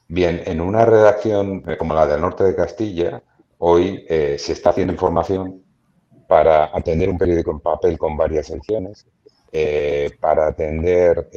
[0.08, 3.22] Bien, en una redacción eh, como la del norte de Castilla,
[3.58, 5.64] hoy eh, se está haciendo información
[6.28, 9.06] para atender un periódico en papel con varias secciones,
[10.20, 11.30] para atender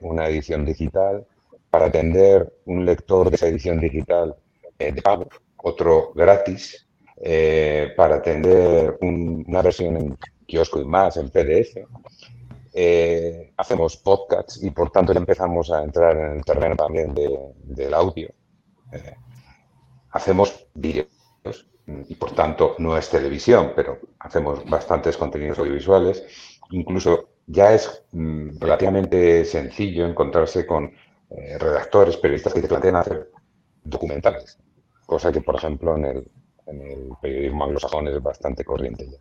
[0.00, 1.26] una edición digital,
[1.68, 4.36] para atender un lector de esa edición digital
[4.78, 6.88] de pago, otro gratis,
[7.20, 11.78] eh, para atender una versión en kiosco y más, en PDF.
[12.80, 17.94] Eh, hacemos podcasts y por tanto ya empezamos a entrar en el terreno también del
[17.94, 18.28] audio.
[18.92, 19.14] Eh,
[20.10, 21.08] hacemos vídeos
[21.86, 26.24] y por tanto no es televisión, pero hacemos bastantes contenidos audiovisuales.
[26.70, 30.92] Incluso ya es mm, relativamente sencillo encontrarse con
[31.30, 33.30] redactores, periodistas que te plantean hacer
[33.84, 34.58] documentales
[35.08, 39.16] cosa que, por ejemplo, en el, periodismo anglosajón es bastante corriente ya.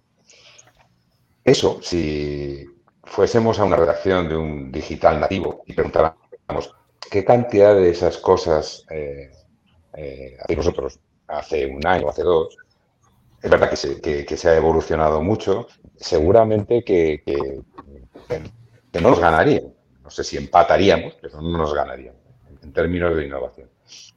[1.45, 2.65] Eso, si
[3.07, 6.75] fuésemos a una redacción de un digital nativo y preguntáramos
[7.09, 9.31] qué cantidad de esas cosas eh,
[9.93, 12.57] eh, hacéis vosotros hace un año, hace dos,
[13.41, 17.21] es verdad que se, ha evolucionado mucho, seguramente que,
[18.93, 19.73] no nos ganarían.
[20.03, 22.15] No sé si empataríamos, pero no nos ganarían
[22.63, 23.69] en términos de innovación.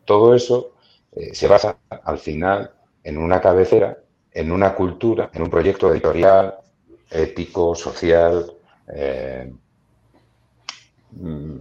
[0.05, 0.73] Todo eso
[1.13, 2.73] eh, se basa al final
[3.05, 3.99] en una cabecera,
[4.33, 6.57] en una cultura, en un proyecto editorial,
[7.11, 8.53] ético, social,
[8.93, 9.53] eh,
[11.13, 11.57] mm,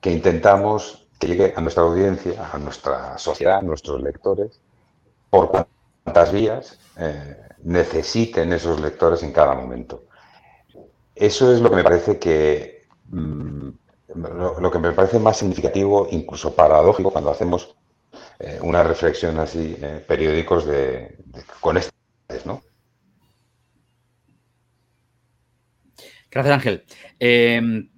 [0.00, 4.60] que intentamos que llegue a nuestra audiencia, a nuestra sociedad, a nuestros lectores,
[5.30, 10.04] por cuantas vías eh, necesiten esos lectores en cada momento.
[11.14, 13.68] Eso es lo que me parece que mm,
[14.14, 17.76] lo, que me parece más significativo, incluso paradójico, cuando hacemos
[18.40, 21.16] eh, una reflexión así, periódicos de,
[21.60, 21.94] con estas,
[22.44, 22.62] ¿no?
[26.32, 26.82] Gracias, Ángel.
[27.18, 27.88] Em,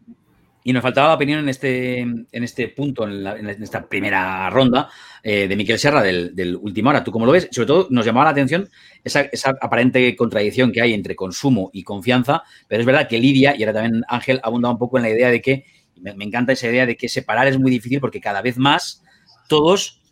[0.65, 4.89] y nos faltaba la opinión en este, en este punto, en, esta primera ronda,
[5.23, 7.05] eh, de Miquel Serra del, del Última Hora.
[7.05, 7.49] ¿Tú cómo lo ves?
[7.53, 8.69] Sobre todo nos llamaba la atención
[9.05, 9.29] esa,
[9.61, 13.75] aparente contradicción que hay entre consumo y confianza, pero es verdad que Lidia, y ahora
[13.75, 15.65] también Ángel, abundaba un poco en la idea de que,
[16.01, 19.03] me, me encanta esa idea de que separar es muy difícil porque cada vez más
[19.49, 20.03] todos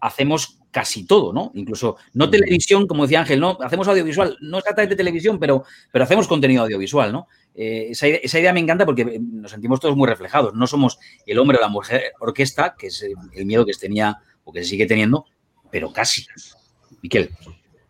[0.00, 1.52] hacemos casi todo, ¿no?
[1.54, 6.26] Incluso no televisión, como decía Ángel, no hacemos audiovisual, no exactamente televisión, pero, pero hacemos
[6.26, 7.28] contenido audiovisual, ¿no?
[7.54, 10.54] Eh, esa, idea me encanta porque eh, nos sentimos todos muy reflejados.
[10.54, 14.52] No somos el hombre o la mujer orquesta, que es el miedo que tenía o
[14.52, 15.26] que se sigue teniendo,
[15.70, 16.26] pero casi.
[17.02, 17.30] Miquel.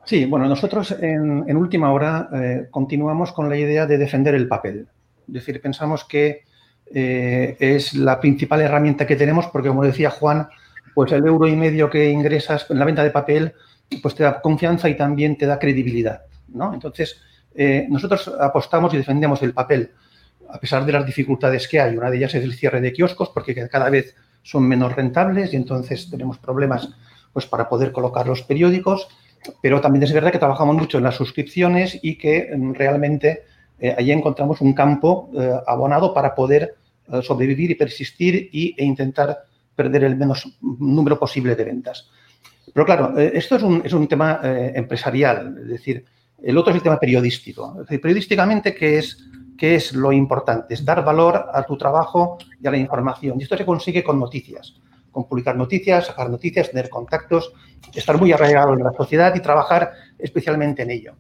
[0.05, 4.87] Sí, bueno, nosotros en, última hora eh, continuamos con la idea de defender el papel.
[5.27, 6.44] Es decir, pensamos que
[6.87, 10.48] es la principal herramienta que tenemos porque, como decía Juan,
[10.94, 13.55] pues el euro y medio que ingresas en la venta de papel,
[14.03, 16.74] pues te da confianza y también te da credibilidad, ¿no?
[16.74, 17.20] Entonces,
[17.55, 19.90] eh, nosotros apostamos y defendemos el papel,
[20.49, 21.97] a pesar de las dificultades que hay.
[21.97, 25.57] Una de ellas es el cierre de kioscos, porque cada vez son menos rentables y
[25.57, 26.90] entonces tenemos problemas
[27.33, 29.09] pues, para poder colocar los periódicos,
[29.62, 33.45] pero también es verdad que trabajamos mucho en las suscripciones y que mm, realmente
[33.79, 36.77] eh, ahí encontramos un campo eh, abonado para poder
[37.21, 39.45] sobrevivir y persistir e intentar
[39.77, 42.09] perder el menos número posible de ventas.
[42.73, 46.05] Pero claro, eh, esto es un, tema eh, empresarial, es decir,
[46.42, 47.85] el otro es el tema periodístico.
[47.88, 49.18] Periodísticamente, ¿qué es,
[49.57, 50.75] ¿qué es lo importante?
[50.75, 53.38] Es dar valor a tu trabajo y a la información.
[53.38, 54.75] Y esto se consigue con noticias,
[55.11, 57.53] con publicar noticias, sacar noticias, tener contactos,
[57.94, 61.14] estar muy arraigado en la sociedad y trabajar especialmente en ello.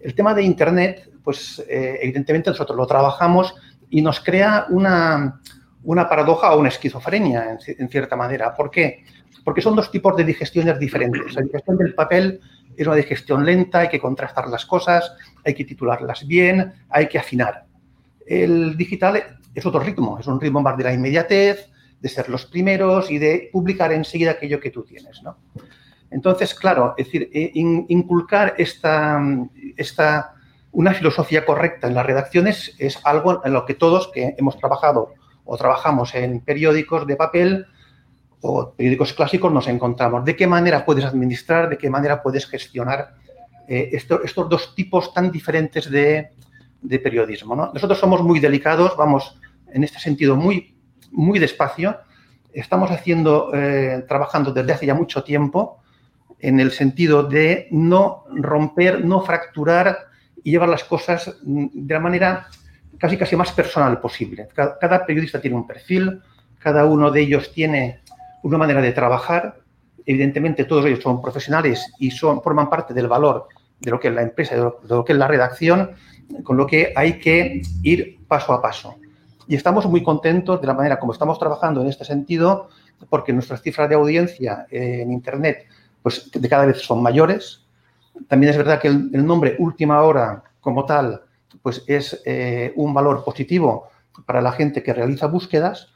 [0.00, 3.54] El tema de Internet, pues eh, evidentemente nosotros lo trabajamos
[3.90, 5.40] y nos crea una,
[5.84, 8.54] una paradoja o una esquizofrenia, en, cierta manera.
[8.54, 9.04] ¿Por qué?
[9.44, 11.34] Porque son dos tipos de digestiones diferentes.
[11.34, 12.40] La digestión del papel
[12.78, 15.12] es una digestión lenta, hay que contrastar las cosas,
[15.44, 17.64] hay que titularlas bien, hay que afinar.
[18.24, 19.20] El digital
[19.52, 23.18] es otro ritmo, es un ritmo más de la inmediatez, de ser los primeros y
[23.18, 25.20] de publicar enseguida aquello que tú tienes.
[26.12, 29.20] Entonces, claro, es decir, eh, inculcar esta,
[29.76, 30.34] esta,
[30.70, 35.14] una filosofía correcta en las redacciones es algo en lo que todos que hemos trabajado
[35.44, 37.66] o trabajamos en periódicos de papel
[38.40, 40.24] o periódicos clásicos, nos encontramos.
[40.24, 43.14] ¿De qué manera puedes administrar, de qué manera puedes gestionar
[43.66, 46.30] eh, estos dos tipos tan diferentes de,
[47.02, 47.56] periodismo?
[47.56, 49.38] Nosotros somos muy delicados, vamos
[49.72, 50.76] en este sentido muy,
[51.10, 51.98] muy despacio.
[52.52, 55.82] Estamos haciendo, eh, trabajando desde hace ya mucho tiempo
[56.38, 60.06] en el sentido de no romper, no fracturar
[60.42, 62.46] y llevar las cosas de la manera
[62.98, 64.48] casi casi más personal posible.
[64.54, 66.20] Cada, periodista tiene un perfil,
[66.58, 68.00] cada uno de ellos tiene
[68.42, 69.60] una manera de trabajar.
[70.04, 73.48] Evidentemente todos ellos son profesionales y son, forman parte del valor
[73.80, 75.92] de lo que es la empresa, de lo, que es la redacción,
[76.42, 78.96] con lo que hay que ir paso a paso.
[79.46, 82.68] Y estamos muy contentos de la manera como estamos trabajando en este sentido,
[83.08, 85.66] porque nuestras cifras de audiencia en Internet
[86.02, 87.64] pues, de cada vez son mayores.
[88.26, 91.22] También es verdad que el nombre Última Hora como tal
[91.62, 93.88] pues es eh, un valor positivo
[94.26, 95.92] para la gente que realiza búsquedas.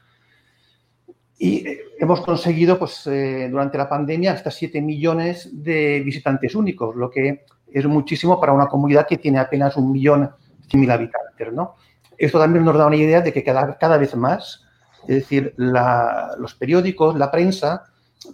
[1.43, 6.95] Y eh, hemos conseguido, pues, eh, durante la pandemia, hasta 7 millones de visitantes únicos,
[6.95, 10.31] lo que es muchísimo para una comunidad que tiene apenas un millón
[10.73, 11.75] mil habitantes, ¿no?
[12.17, 14.63] Esto también nos da una idea de que cada, cada vez más,
[15.01, 17.83] es decir, los periódicos, la prensa,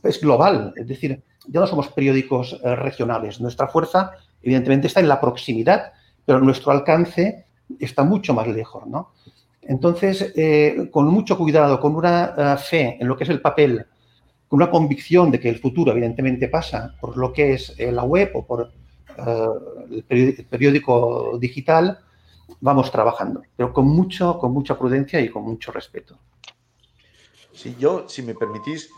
[0.04, 3.42] es global, es decir, ya no somos periódicos regionales.
[3.42, 4.12] Nuestra fuerza,
[4.44, 5.94] evidentemente, está en la proximidad
[6.30, 7.48] pero nuestro alcance
[7.80, 9.14] está mucho más lejos, ¿no?
[9.70, 13.86] Entonces, eh, con mucho cuidado, con una eh, fe en lo que es el papel,
[14.48, 18.04] con una convicción de que el futuro evidentemente pasa por lo que es eh, la
[18.04, 18.72] web o por
[20.10, 22.00] el periódico digital,
[22.62, 26.18] vamos trabajando, pero con, mucho, con mucha prudencia y con mucho respeto.
[27.54, 28.90] Sí, yo, si me permitís,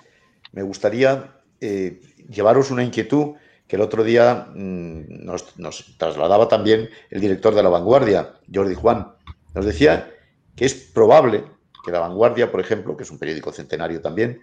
[0.54, 3.34] me gustaría llevaros una inquietud
[3.68, 9.08] que el otro día mm, nos, trasladaba también el director de La Vanguardia, Jordi Juan.
[9.54, 10.08] Nos decía
[10.56, 11.44] que es probable
[11.84, 14.42] que La Vanguardia, por ejemplo, que es un periódico centenario también,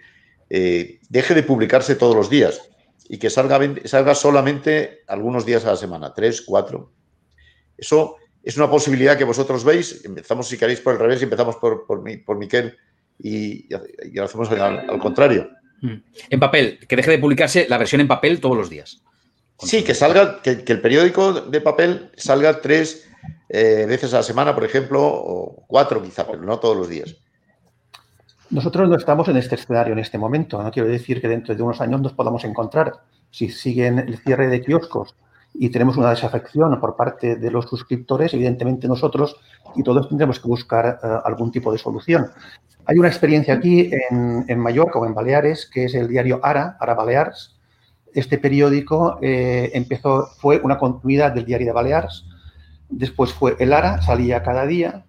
[0.51, 2.69] eh, deje de publicarse todos los días
[3.09, 6.93] y que salga, salga solamente algunos días a la semana, tres, cuatro.
[7.77, 10.05] Eso es una posibilidad que vosotros veis.
[10.05, 12.77] Empezamos, si queréis, por el revés y empezamos por, por, por Miquel
[13.19, 15.51] y, y lo hacemos al, al, contrario.
[15.81, 15.95] Mm.
[16.31, 19.03] En papel, que deje de publicarse la versión en papel todos los días.
[19.61, 23.08] Sí, que salga, que, que el periódico de papel salga tres
[23.49, 27.17] eh, veces a la semana, por ejemplo, o cuatro quizá, pero no todos los días.
[28.51, 30.63] Nosotros no estamos en este escenario en este momento.
[30.63, 32.93] No quiero decir que dentro de unos años nos podamos encontrar.
[33.31, 35.15] Si siguen el cierre de kioscos
[35.53, 39.37] y tenemos una desafección por parte de los suscriptores, evidentemente nosotros
[39.75, 42.31] y todos tendremos que buscar uh, algún tipo de solución.
[42.87, 46.79] Hay una experiencia aquí en, en, Mallorca o en Baleares, que es el diario Ara,
[46.81, 47.59] Ara Balears.
[48.15, 52.25] Este periódico eh, empezó, fue una continuidad del diario de Baleares.
[52.89, 55.05] Después fue el Ara, salía cada día,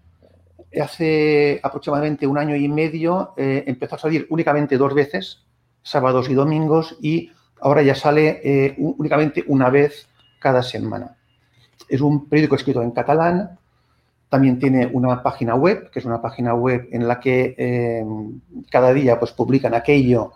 [0.79, 5.45] hace aproximadamente un año y medio eh, empezó a salir únicamente dos veces,
[5.81, 10.07] sábados y domingos, y ahora ya sale eh, únicamente una vez
[10.39, 11.15] cada semana.
[11.87, 13.57] Es un periódico escrito en catalán,
[14.29, 18.05] también tiene una página web, que es una página web en la que eh,
[18.69, 20.33] cada día pues, publican aquello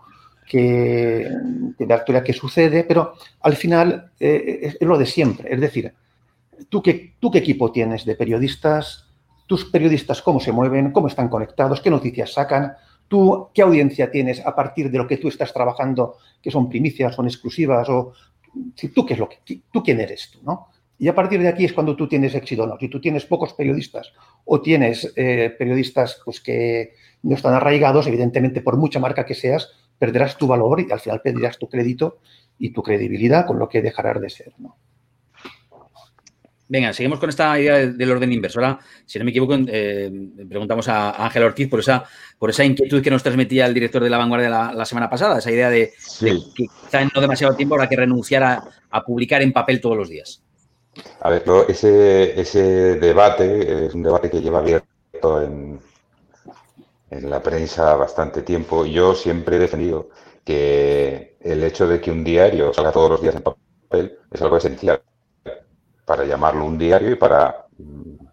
[0.49, 1.29] que,
[1.77, 5.53] de actualidad que sucede, pero al final es, lo de siempre.
[5.53, 5.93] Es decir,
[6.69, 9.13] ¿tú qué, ¿tú qué equipo tienes de periodistas?
[9.47, 12.73] tus periodistas cómo se mueven, cómo están conectados, qué noticias sacan,
[13.07, 17.15] tú qué audiencia tienes a partir de lo que tú estás trabajando, que son primicias,
[17.15, 18.13] son exclusivas, o
[18.93, 20.67] tú qué es lo que tú quién eres tú, ¿no?
[20.97, 22.77] Y a partir de aquí es cuando tú tienes éxito, ¿no?
[22.79, 24.13] Si tú tienes pocos periodistas
[24.45, 29.69] o tienes eh, periodistas pues, que no están arraigados, evidentemente, por mucha marca que seas,
[29.97, 32.19] perderás tu valor y al final perderás tu crédito
[32.57, 34.77] y tu credibilidad, con lo que dejarás de ser, ¿no?
[36.73, 38.59] Venga, seguimos con esta idea del orden inverso.
[38.59, 40.11] Ahora, si no me equivoco, eh,
[40.49, 42.03] preguntamos a Ángel Ortiz por esa,
[42.39, 45.37] por esa inquietud que nos transmitía el director de La Vanguardia la, la semana pasada,
[45.37, 46.25] esa idea de, sí.
[46.25, 49.79] de, que quizá en no demasiado tiempo habrá que renunciar a, a, publicar en papel
[49.79, 50.41] todos los días.
[51.19, 55.79] A ver, ese, ese debate es un debate que lleva abierto en,
[57.11, 58.83] en la prensa bastante tiempo.
[58.87, 60.09] Yo siempre he defendido
[60.43, 64.57] que el hecho de que un diario salga todos los días en papel es algo
[64.57, 65.03] esencial
[66.05, 67.67] para llamarlo un diario y para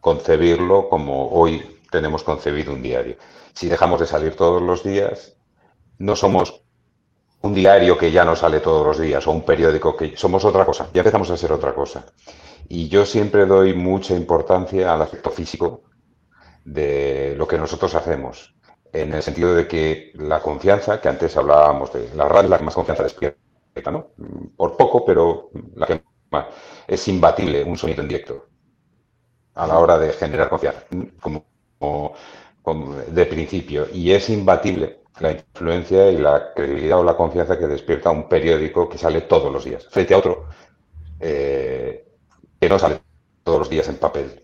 [0.01, 3.17] concebirlo como hoy tenemos concebido un diario.
[3.53, 5.37] Si dejamos de salir todos los días,
[5.99, 6.63] no somos
[7.43, 10.65] un diario que ya no sale todos los días o un periódico que somos otra
[10.65, 12.07] cosa, ya empezamos a ser otra cosa.
[12.69, 15.83] Y yo siempre doy mucha importancia al aspecto físico
[16.65, 18.55] de lo que nosotros hacemos,
[18.93, 22.65] en el sentido de que la confianza, que antes hablábamos de la radio, la que
[22.65, 23.39] más confianza despierta,
[23.91, 24.09] ¿no?
[24.57, 26.03] Por poco, pero la que
[26.87, 28.47] es imbatible un sonido en directo
[29.55, 30.85] a la hora de generar confianza,
[31.21, 32.15] como,
[33.09, 33.87] de principio.
[33.93, 38.89] Y es imbatible la influencia y la credibilidad o la confianza que despierta un periódico
[38.89, 40.47] que sale todos los días, frente a otro
[41.19, 42.07] eh,
[42.59, 43.01] que no sale
[43.43, 44.43] todos los días en papel.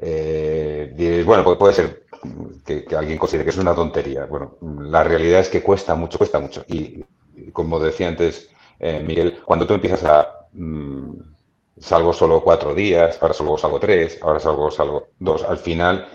[0.00, 2.04] Eh, bueno, puede ser
[2.64, 4.26] que, que, alguien considere que es una tontería.
[4.26, 6.64] Bueno, la realidad es que cuesta mucho, cuesta mucho.
[6.68, 7.04] Y
[7.52, 11.12] como decía antes eh, Miguel, cuando tú empiezas a mmm,
[11.78, 15.44] salgo solo cuatro días, ahora solo salgo tres, ahora salgo, salgo dos.
[15.44, 16.08] Al final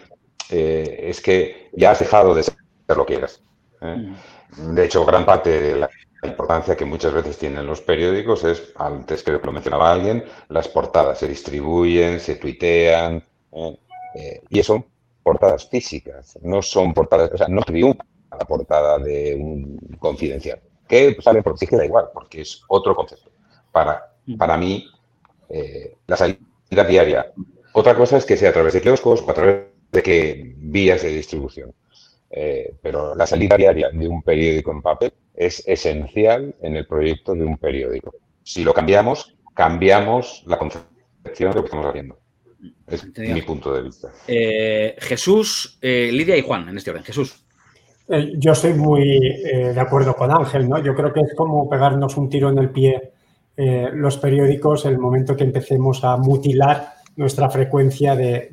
[0.49, 2.55] eh, es que ya has dejado de ser
[2.95, 3.41] lo que eras.
[3.81, 4.13] ¿eh?
[4.57, 5.89] De hecho, gran parte de la
[6.23, 11.19] importancia que muchas veces tienen los periódicos es, antes que lo mencionaba alguien, las portadas
[11.19, 14.41] se distribuyen, se tuitean, ¿eh?
[14.49, 14.85] y son
[15.23, 21.17] portadas físicas, no son portadas, o sea, no triunfa la portada de un confidencial, que
[21.21, 23.31] sale por sí que da igual, porque es otro concepto.
[23.71, 24.87] Para para mí,
[25.49, 27.31] eh, la salida diaria.
[27.73, 31.01] Otra cosa es que sea a través de kioscos o a través de qué vías
[31.01, 31.73] de distribución.
[32.29, 37.33] Eh, pero la salida diaria de un periódico en papel es esencial en el proyecto
[37.33, 38.13] de un periódico.
[38.43, 42.17] Si lo cambiamos, cambiamos la concepción de lo que estamos haciendo.
[42.87, 43.35] Es Entendido.
[43.35, 44.11] mi punto de vista.
[44.27, 47.03] Eh, Jesús, eh, Lidia y Juan, en este orden.
[47.03, 47.43] Jesús.
[48.07, 50.81] Eh, yo estoy muy de acuerdo con Ángel, ¿no?
[50.83, 53.13] Yo creo que es como pegarnos un tiro en el pie
[53.57, 58.49] eh, los periódicos el momento que empecemos a mutilar nuestra frecuencia de,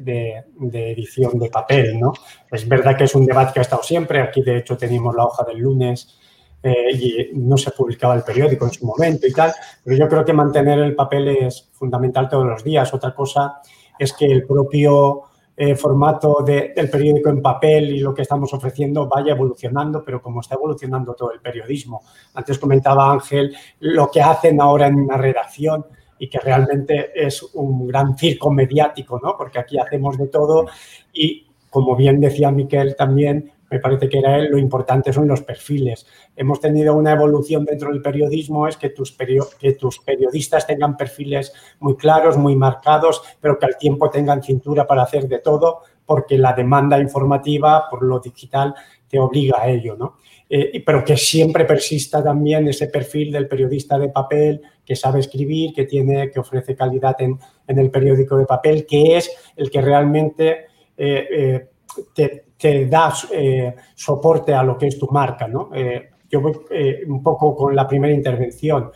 [0.73, 1.99] edición de papel.
[1.99, 2.13] ¿no?
[2.51, 4.21] Es verdad que es un debate que ha estado siempre.
[4.21, 6.17] Aquí, de hecho, teníamos la hoja del lunes
[6.63, 9.53] eh, y no se publicaba el periódico en su momento y tal.
[9.85, 12.95] Pero yo creo que mantener el papel es fundamental todos los días.
[12.95, 13.61] Otra cosa
[13.99, 15.23] es que el propio
[15.55, 20.41] eh, formato del periódico en papel y lo que estamos ofreciendo vaya evolucionando, pero como
[20.41, 22.03] está evolucionando todo el periodismo.
[22.35, 25.85] Antes comentaba Ángel lo que hacen ahora en una redacción
[26.19, 29.37] y que realmente es un gran circo mediático, ¿no?
[29.37, 30.67] Porque aquí hacemos de todo
[31.13, 35.41] y, como bien decía Miquel también, me parece que era él, lo importante son los
[35.41, 36.07] perfiles.
[36.37, 39.17] Hemos tenido una evolución dentro del periodismo, es que tus,
[39.59, 44.87] que tus periodistas tengan perfiles muy claros, muy marcados, pero que al tiempo tengan cintura
[44.87, 48.75] para hacer de todo, porque la demanda informativa por lo digital
[49.09, 50.17] te obliga a ello, ¿no?
[50.51, 55.73] Eh, pero que siempre persista también ese perfil del periodista de papel que sabe escribir,
[55.73, 60.67] que tiene, que ofrece calidad en, el periódico de papel, que es el que realmente
[60.99, 61.69] eh, eh,
[62.15, 65.49] te, te da eh, soporte a lo que es tu marca.
[65.49, 65.71] ¿no?
[65.75, 68.93] Eh, yo voy eh, un poco con la primera intervención.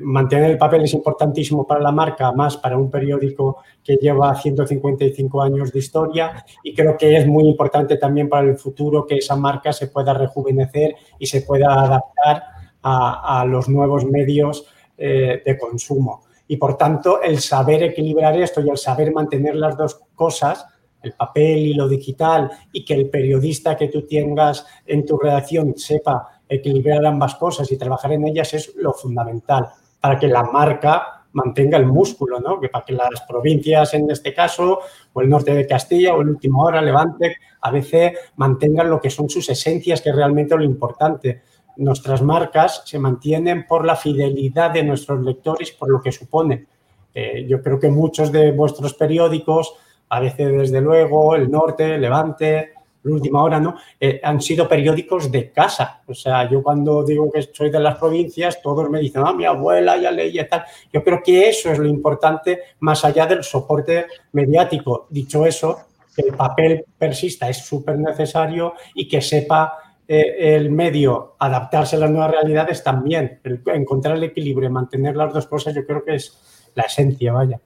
[0.00, 5.42] mantener el papel es importantísimo para la marca, más para un periódico que lleva 155
[5.42, 9.34] años de historia y creo que es muy importante también para el futuro que esa
[9.34, 12.44] marca se pueda rejuvenecer y se pueda adaptar
[12.80, 14.66] a, a los nuevos medios
[14.96, 16.22] de consumo.
[16.48, 20.64] Y por tanto, el saber equilibrar esto y el saber mantener las dos cosas
[21.06, 25.76] el papel y lo digital y que el periodista que tú tengas en tu redacción
[25.76, 29.68] sepa equilibrar ambas cosas y trabajar en ellas es lo fundamental
[30.00, 32.58] para que la marca mantenga el músculo, ¿no?
[32.58, 34.80] Que para que las provincias, en este caso,
[35.12, 39.10] o el norte de Castilla, o el último hora, Levante, a veces mantengan lo que
[39.10, 41.42] son sus esencias, que es realmente lo importante.
[41.76, 46.66] Nuestras marcas se mantienen por la fidelidad de nuestros lectores, por lo que supone.
[47.12, 49.74] Eh, yo creo que muchos de vuestros periódicos
[50.08, 52.74] a veces desde luego, el norte, Levante,
[53.06, 53.76] la última hora, ¿no?
[54.00, 56.02] Eh, han sido periódicos de casa.
[56.06, 59.44] O sea, yo cuando digo que soy de las provincias, todos me dicen, ah, mi
[59.44, 60.64] abuela ya leía tal.
[60.92, 65.06] Yo creo que eso es lo importante, más allá del soporte mediático.
[65.10, 65.78] Dicho eso,
[66.14, 69.74] que el papel persista es súper necesario y que sepa
[70.08, 73.40] eh, el medio adaptarse a las nuevas realidades también.
[73.66, 77.60] encontrar el equilibrio mantener las dos cosas, yo creo que es la esencia, vaya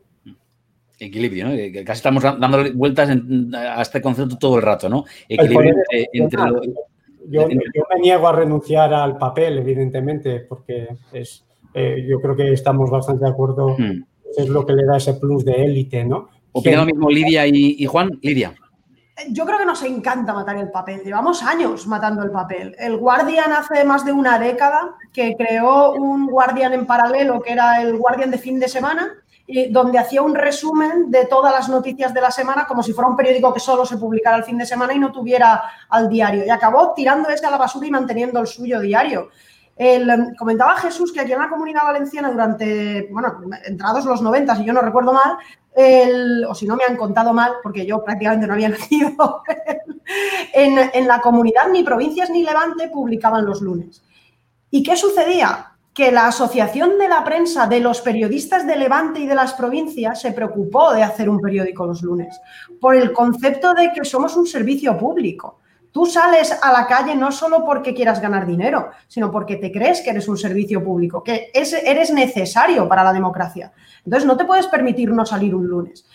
[1.00, 1.52] equilibrio, ¿no?
[1.52, 3.10] Que casi estamos dando vueltas
[3.54, 5.04] a este concepto todo el rato, ¿no?
[5.28, 5.74] Equilibrio
[6.12, 6.38] entre,
[7.28, 11.44] yo, me niego a renunciar al papel, evidentemente, porque es,
[11.74, 13.76] eh, yo creo que estamos bastante de acuerdo.
[13.78, 14.04] Hmm.
[14.36, 16.28] Es lo que le da ese plus de élite, ¿no?
[16.52, 18.18] Opina lo mismo Lidia y, Juan.
[18.22, 18.54] Lidia.
[19.30, 21.02] Yo creo que nos encanta matar el papel.
[21.04, 22.74] Llevamos años matando el papel.
[22.78, 27.82] El Guardian hace más de una década que creó un Guardian en paralelo que era
[27.82, 29.12] el Guardian de fin de semana
[29.70, 33.16] donde hacía un resumen de todas las noticias de la semana como si fuera un
[33.16, 36.44] periódico que solo se publicara el fin de semana y no tuviera al diario.
[36.44, 39.28] Y acabó tirando ese a la basura y manteniendo el suyo diario.
[39.76, 44.64] Em, comentaba Jesús que aquí en la comunidad valenciana durante, bueno, entrados los 90, si
[44.64, 45.38] yo no recuerdo mal,
[46.48, 49.42] o si no me han contado mal, porque yo prácticamente no había nacido,
[50.52, 54.02] en, en la comunidad ni provincias ni Levante publicaban los lunes.
[54.70, 55.69] ¿Y qué sucedía?
[55.94, 60.20] Que la Asociación de la Prensa de los Periodistas de Levante y de las provincias
[60.20, 62.40] se preocupó de hacer un periódico los lunes,
[62.80, 65.58] por el concepto de que somos un servicio público.
[65.92, 70.00] Tú sales a la calle no solo porque quieras ganar dinero, sino porque te crees
[70.00, 73.72] que eres un servicio público, que eres necesario para la democracia.
[74.04, 76.06] Entonces no te puedes permitir no salir un lunes.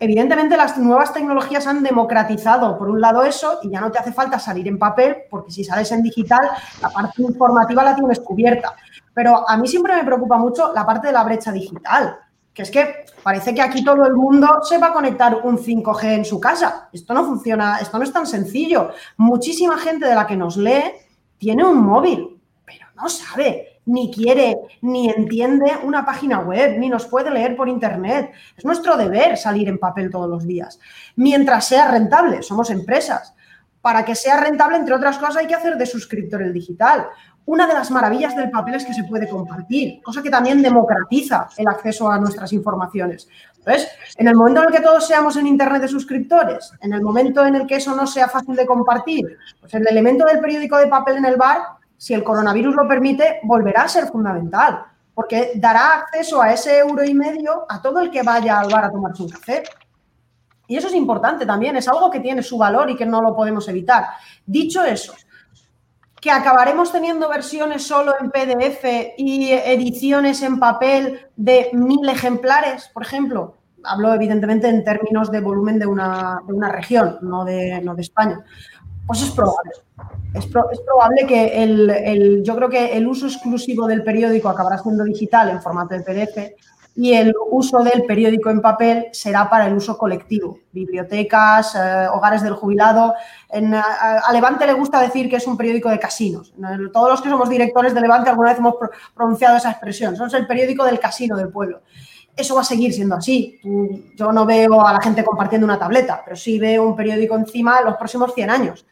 [0.00, 4.12] Evidentemente las nuevas tecnologías han democratizado por un lado eso y ya no te hace
[4.12, 6.40] falta salir en papel porque si sales en digital
[6.80, 8.74] la parte informativa la tienes cubierta.
[9.14, 12.18] Pero a mí siempre me preocupa mucho la parte de la brecha digital,
[12.52, 16.04] que es que parece que aquí todo el mundo se va a conectar un 5G
[16.04, 16.88] en su casa.
[16.92, 18.90] Esto no funciona, esto no es tan sencillo.
[19.16, 20.92] Muchísima gente de la que nos lee
[21.38, 27.06] tiene un móvil, pero no sabe, ni quiere, ni entiende una página web, ni nos
[27.06, 28.30] puede leer por internet.
[28.56, 30.78] Es nuestro deber salir en papel todos los días.
[31.16, 33.34] Mientras sea rentable, somos empresas.
[33.80, 37.08] Para que sea rentable, entre otras cosas, hay que hacer de suscriptor el digital.
[37.44, 41.48] Una de las maravillas del papel es que se puede compartir, cosa que también democratiza
[41.56, 43.28] el acceso a nuestras informaciones.
[43.58, 47.02] Entonces, en el momento en el que todos seamos en Internet de suscriptores, en el
[47.02, 50.78] momento en el que eso no sea fácil de compartir, pues el elemento del periódico
[50.78, 51.62] de papel en el bar,
[51.96, 54.84] si el coronavirus lo permite, volverá a ser fundamental,
[55.14, 58.84] porque dará acceso a ese euro y medio a todo el que vaya al bar
[58.84, 59.64] a tomarse un café.
[60.68, 63.34] Y eso es importante también, es algo que tiene su valor y que no lo
[63.34, 64.06] podemos evitar.
[64.46, 65.12] Dicho eso,
[66.22, 68.84] que acabaremos teniendo versiones solo en PDF
[69.18, 73.56] y ediciones en papel de mil ejemplares, por ejemplo.
[73.82, 78.38] Hablo evidentemente en términos de volumen de una, región, no de, no de España.
[79.04, 79.72] Pues es probable.
[80.32, 85.50] Es, probable que el, yo creo que el uso exclusivo del periódico acabará siendo digital
[85.50, 86.52] en formato de PDF
[86.94, 92.42] y el uso del periódico en papel será para el uso colectivo, bibliotecas, eh, hogares
[92.42, 93.14] del jubilado.
[93.48, 96.52] En, a, Levante le gusta decir que es un periódico de casinos.
[96.92, 98.74] Todos los que somos directores de Levante alguna vez hemos
[99.14, 100.16] pronunciado esa expresión.
[100.16, 101.80] Somos el periódico del casino del pueblo.
[102.36, 103.58] Eso va a seguir siendo así.
[104.16, 107.78] Yo no veo a la gente compartiendo una tableta, pero sí veo un periódico encima
[107.78, 108.86] en los próximos 100 años.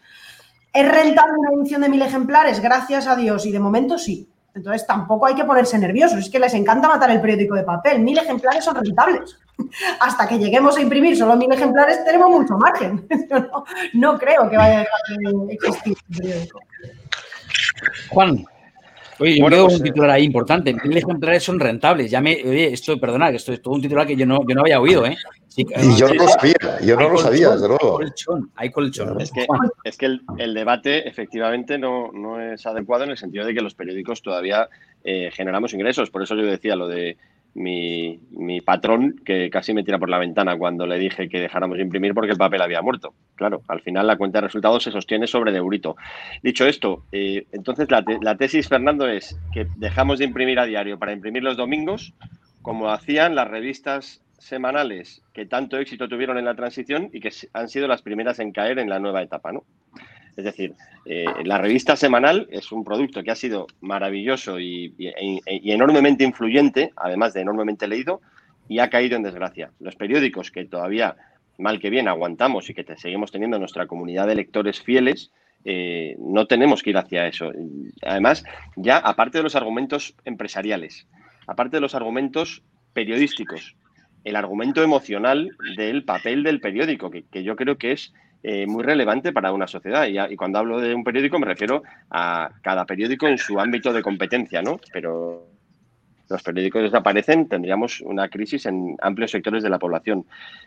[0.72, 2.60] ¿Es rentable una edición de mil ejemplares?
[2.60, 3.44] Gracias a Dios.
[3.44, 4.28] Y de momento sí.
[4.54, 8.00] Entonces tampoco hay que ponerse nerviosos, es que les encanta matar el periódico de papel.
[8.00, 9.38] Mil ejemplares son rentables.
[10.00, 13.06] Hasta que lleguemos a imprimir solo mil ejemplares tenemos mucho margen.
[13.30, 16.60] no, no creo que vaya a dejar de existir el periódico.
[18.10, 18.44] Juan,
[19.20, 20.74] Oye, yo veo un pues, titular ahí importante.
[20.82, 22.10] Mil ejemplares son rentables.
[22.10, 24.54] Ya me, oye, esto, perdona, que esto es todo un titular que yo no, yo
[24.54, 25.16] no había oído, ¿eh?
[25.56, 27.98] Y yo no lo sabía, yo no lo sabía, desde luego.
[27.98, 29.20] Hay colchón, hay colchón.
[29.20, 29.46] Es que,
[29.84, 33.74] es que el, debate efectivamente no, no, es adecuado en el sentido de que los
[33.74, 34.68] periódicos todavía
[35.02, 36.10] eh, generamos ingresos.
[36.10, 37.16] Por eso yo decía lo de
[37.54, 41.78] mi, mi, patrón que casi me tira por la ventana cuando le dije que dejáramos
[41.78, 43.12] de imprimir porque el papel había muerto.
[43.34, 45.96] Claro, al final la cuenta de resultados se sostiene sobre de eurito.
[46.44, 50.98] Dicho esto, eh, entonces la, la, tesis, Fernando, es que dejamos de imprimir a diario
[50.98, 52.14] para imprimir los domingos,
[52.62, 57.68] como hacían las revistas semanales que tanto éxito tuvieron en la transición y que han
[57.68, 59.64] sido las primeras en caer en la nueva etapa, ¿no?
[60.36, 60.74] Es decir,
[61.04, 64.94] eh, la revista semanal es un producto que ha sido maravilloso y,
[65.36, 68.20] enormemente influyente, además de enormemente leído,
[68.68, 69.70] y ha caído en desgracia.
[69.80, 71.16] Los periódicos que todavía,
[71.58, 75.30] mal que bien, aguantamos y que seguimos teniendo nuestra comunidad de lectores fieles,
[75.64, 77.52] eh, no tenemos que ir hacia eso.
[78.02, 78.44] Además,
[78.76, 81.06] ya aparte de los argumentos empresariales,
[81.46, 82.62] aparte de los argumentos
[82.94, 83.76] periodísticos,
[84.24, 88.12] el argumento emocional del papel del periódico, que yo creo que es
[88.42, 90.06] eh, muy relevante para una sociedad.
[90.06, 94.00] Y, cuando hablo de un periódico me refiero a cada periódico en su ámbito de
[94.00, 94.80] competencia, ¿no?
[94.94, 95.46] Pero
[96.30, 100.24] los periódicos desaparecen, tendríamos una crisis en amplios sectores de la población.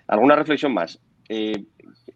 [0.08, 0.99] ¿Alguna reflexión más?
[1.30, 1.64] Eh,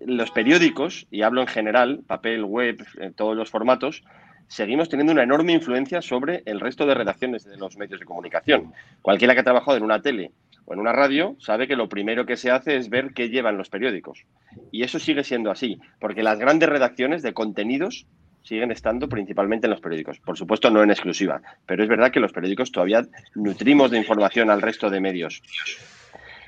[0.05, 4.03] los periódicos, y hablo en general, papel, web, en todos los formatos,
[4.47, 8.73] seguimos teniendo una enorme influencia sobre el resto de redacciones de los medios de comunicación.
[9.01, 10.31] Cualquiera que ha trabajado en una tele
[10.67, 13.57] o en una radio sabe que lo primero que se hace es ver qué llevan
[13.57, 14.25] los periódicos.
[14.69, 18.05] Y eso sigue siendo así, porque las grandes redacciones de contenidos
[18.43, 20.19] siguen estando principalmente en los periódicos.
[20.19, 24.49] Por supuesto, no en exclusiva, pero es verdad que los periódicos todavía nutrimos de información
[24.49, 25.41] al resto de medios.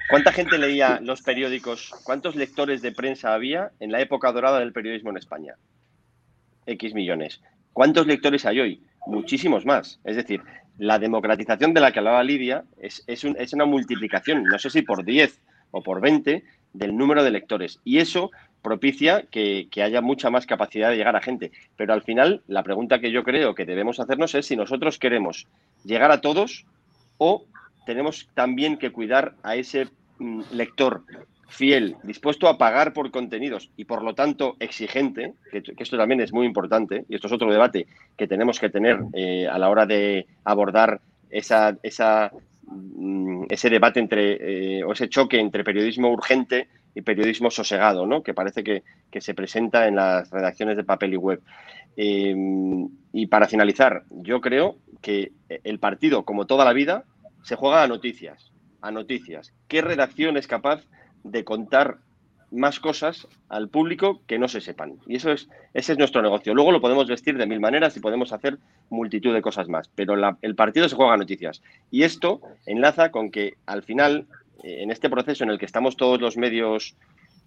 [0.09, 1.91] ¿Cuánta gente leía los periódicos?
[2.03, 5.55] ¿Cuántos lectores de prensa había en la época dorada del periodismo en España?
[6.65, 7.41] X millones.
[7.71, 8.83] ¿Cuántos lectores hay hoy?
[9.07, 10.01] Muchísimos más.
[10.03, 10.41] Es decir,
[10.79, 15.39] la democratización de la que hablaba Lidia es, una multiplicación, no sé si por 10
[15.71, 17.79] o por 20, del número de lectores.
[17.83, 21.51] Y eso propicia que, que, haya mucha más capacidad de llegar a gente.
[21.75, 25.47] Pero al final, la pregunta que yo creo que debemos hacernos es si nosotros queremos
[25.83, 26.65] llegar a todos
[27.17, 27.45] o
[27.85, 29.87] tenemos también que cuidar a ese
[30.19, 31.03] mm, lector
[31.49, 36.31] fiel, dispuesto a pagar por contenidos y por lo tanto exigente, que, esto también es
[36.31, 39.85] muy importante, y esto es otro debate que tenemos que tener eh, a la hora
[39.85, 42.31] de abordar esa, esa,
[42.65, 48.23] mm, ese debate entre, eh, o ese choque entre periodismo urgente y periodismo sosegado, ¿no?
[48.23, 48.83] que parece que,
[49.19, 51.41] se presenta en las redacciones de papel y web.
[51.97, 57.05] Em, y para finalizar, yo creo que el partido, como toda la vida,
[57.43, 59.51] se juega a noticias, a noticias.
[59.67, 60.85] ¿Qué redacción es capaz
[61.23, 61.99] de contar
[62.51, 64.95] más cosas al público que no se sepan.
[65.07, 66.53] Y eso es, ese es nuestro negocio.
[66.53, 68.57] Luego lo podemos vestir de mil maneras y podemos hacer
[68.89, 71.61] multitud de cosas más, pero el partido se juega a noticias.
[71.91, 74.27] Y esto enlaza con que al final,
[74.63, 76.95] eh, en este proceso en el que estamos todos los medios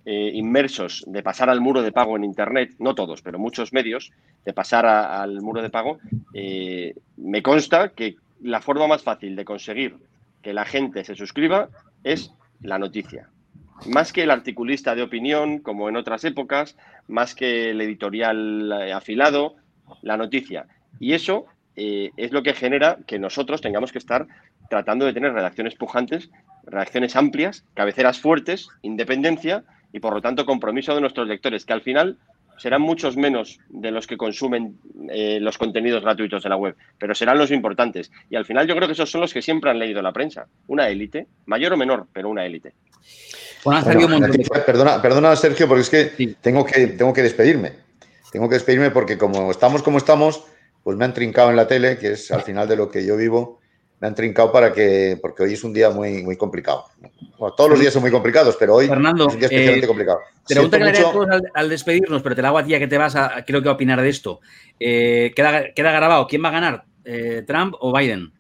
[0.05, 4.13] eh, inmersos de pasar al muro de pago en Internet, no todos, pero muchos medios,
[4.45, 5.99] de pasar al muro de pago,
[6.35, 9.97] eh, me consta que la forma más fácil de conseguir
[10.43, 11.69] que la gente se suscriba
[12.03, 13.29] es la noticia
[13.87, 16.77] más que el articulista de opinión, como en otras épocas,
[17.09, 19.57] más que el editorial eh, afilado,
[20.03, 20.67] la noticia.
[21.01, 24.27] Y eso eh, es lo que genera que nosotros tengamos que estar
[24.69, 26.31] tratando de tener redacciones pujantes,
[26.65, 31.83] redacciones amplias, cabeceras fuertes, independencia y por lo tanto compromiso de nuestros lectores, que al
[31.83, 32.19] final
[32.59, 34.79] serán muchos menos de los que consumen
[35.11, 38.11] eh, los contenidos gratuitos de la web, pero serán los importantes.
[38.31, 40.47] Y al final yo creo que esos son los que siempre han leído la prensa.
[40.67, 42.75] Una élite, mayor o menor, pero una élite
[44.67, 47.73] perdona, perdona, Sergio, porque es que, tengo que tengo que despedirme.
[48.31, 50.45] Tengo que despedirme porque como estamos como estamos,
[50.83, 53.17] pues me han trincado en la tele, que es al final de lo que yo
[53.17, 53.61] vivo,
[54.01, 56.87] me han trincado para que, porque hoy es un día muy, muy complicado.
[57.51, 60.21] Todos los días son muy complicados, pero hoy Fernando, es un día especialmente eh, complicado.
[60.47, 61.11] Pregunta que mucho...
[61.11, 63.69] todos al, despedirnos, pero te la hago a ti que te vas a, creo que
[63.69, 64.41] a opinar de esto.
[64.79, 66.85] Eh, queda, queda grabado, ¿quién va a ganar?
[67.05, 68.33] Eh, ¿Trump o Biden?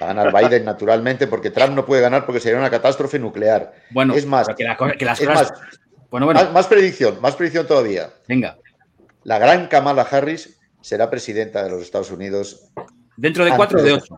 [0.00, 3.72] Va a ganar Biden naturalmente porque Trump no puede ganar porque sería una catástrofe nuclear.
[3.90, 5.50] Bueno, es más, que, la, que las cosas...
[5.50, 5.60] más,
[6.10, 6.42] bueno, bueno.
[6.42, 8.10] Más, más predicción, más predicción todavía.
[8.28, 8.58] Venga.
[9.24, 12.70] La gran Kamala Harris será presidenta de los Estados Unidos.
[13.16, 14.16] ¿Dentro de cuatro o de ocho?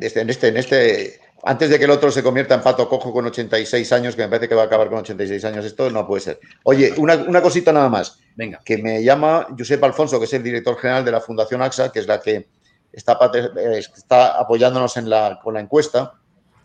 [0.00, 3.12] Este, en este, en este, antes de que el otro se convierta en pato cojo
[3.12, 6.06] con 86 años, que me parece que va a acabar con 86 años, esto no
[6.06, 6.40] puede ser.
[6.62, 8.18] Oye, una, una cosita nada más.
[8.34, 8.60] Venga.
[8.64, 12.00] Que me llama Josep Alfonso, que es el director general de la Fundación AXA, que
[12.00, 12.48] es la que
[12.92, 16.14] está, eh, está apoyándonos en la, con la encuesta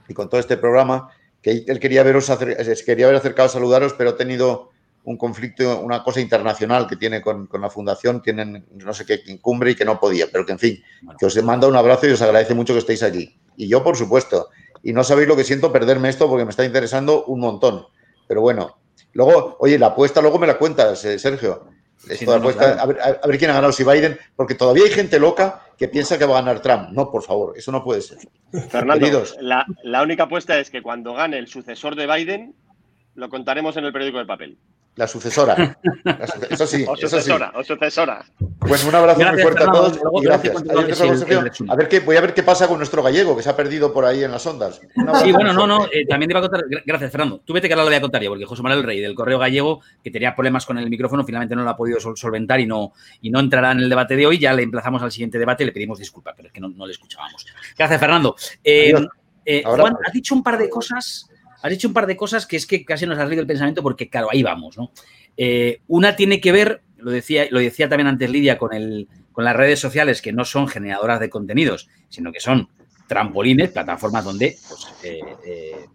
[0.07, 1.09] y con todo este programa,
[1.41, 2.31] que él quería veros,
[2.85, 4.69] quería haber acercado a saludaros, pero ha tenido
[5.03, 9.21] un conflicto, una cosa internacional que tiene con, con, la fundación, tienen no sé qué
[9.27, 10.83] incumbre y que no podía, pero que en fin,
[11.17, 13.39] que os manda un abrazo y os agradece mucho que estéis allí.
[13.55, 14.49] Y yo, por supuesto,
[14.83, 17.85] y no sabéis lo que siento perderme esto porque me está interesando un montón.
[18.27, 18.77] Pero bueno,
[19.13, 21.67] luego, oye, la apuesta luego me la cuentas, eh, Sergio.
[22.07, 22.81] Esto no, apuesta, claro.
[22.81, 25.89] a, ver, a, ver, quién ha ganado, si Biden, porque todavía hay gente loca que
[25.89, 26.89] piensa que va a ganar Trump.
[26.91, 28.19] No, por favor, eso no puede ser.
[28.69, 32.55] Fernando, la, la única apuesta es que cuando gane el sucesor de Biden,
[33.15, 34.57] lo contaremos en el periódico de papel.
[34.99, 35.79] La sucesora.
[36.49, 36.83] Eso sí.
[36.85, 37.71] O sucesora, eso sí.
[37.71, 38.25] o sucesora.
[38.59, 40.63] Pues un abrazo gracias, muy fuerte a todos y gracias.
[41.69, 43.93] A ver qué, voy a ver qué pasa con nuestro gallego, que se ha perdido
[43.93, 44.81] por ahí en las ondas.
[45.23, 46.65] Sí, bueno, no, no, eh, también te iba a contar.
[46.85, 47.39] Gracias, Fernando.
[47.45, 49.39] Tú vete que ahora lo voy a contar yo, porque José Manuel Rey del Correo
[49.39, 52.91] Gallego, que tenía problemas con el micrófono, finalmente no lo ha podido solventar y no,
[53.21, 54.37] y no entrará en el debate de hoy.
[54.37, 56.85] Ya le emplazamos al siguiente debate y le pedimos disculpas, pero es que no, no
[56.85, 57.45] le escuchábamos.
[57.77, 58.35] Gracias, Fernando.
[58.61, 58.93] Eh,
[59.45, 61.29] eh, Juan, has dicho un par de cosas.
[61.61, 63.83] Has dicho un par de cosas que es que casi nos has leído el pensamiento
[63.83, 64.91] porque, claro, ahí vamos, ¿no?
[65.37, 69.45] Eh, una tiene que ver, lo decía, lo decía también antes Lidia, con, el, con
[69.45, 72.69] las redes sociales que no son generadoras de contenidos, sino que son
[73.07, 75.85] trampolines, plataformas donde, pues, eh, eh,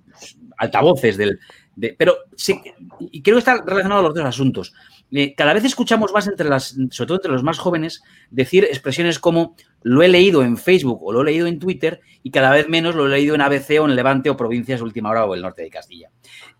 [0.57, 1.39] altavoces del...
[1.77, 2.61] De, pero sí,
[3.01, 4.73] y creo que está relacionado a los dos asuntos.
[5.37, 9.57] Cada vez escuchamos más entre las, sobre todo entre los más jóvenes, decir expresiones como
[9.85, 12.95] lo he leído en Facebook o lo he leído en Twitter y cada vez menos
[12.95, 15.63] lo he leído en ABC o en Levante o Provincias Última Hora o el norte
[15.63, 16.11] de Castilla.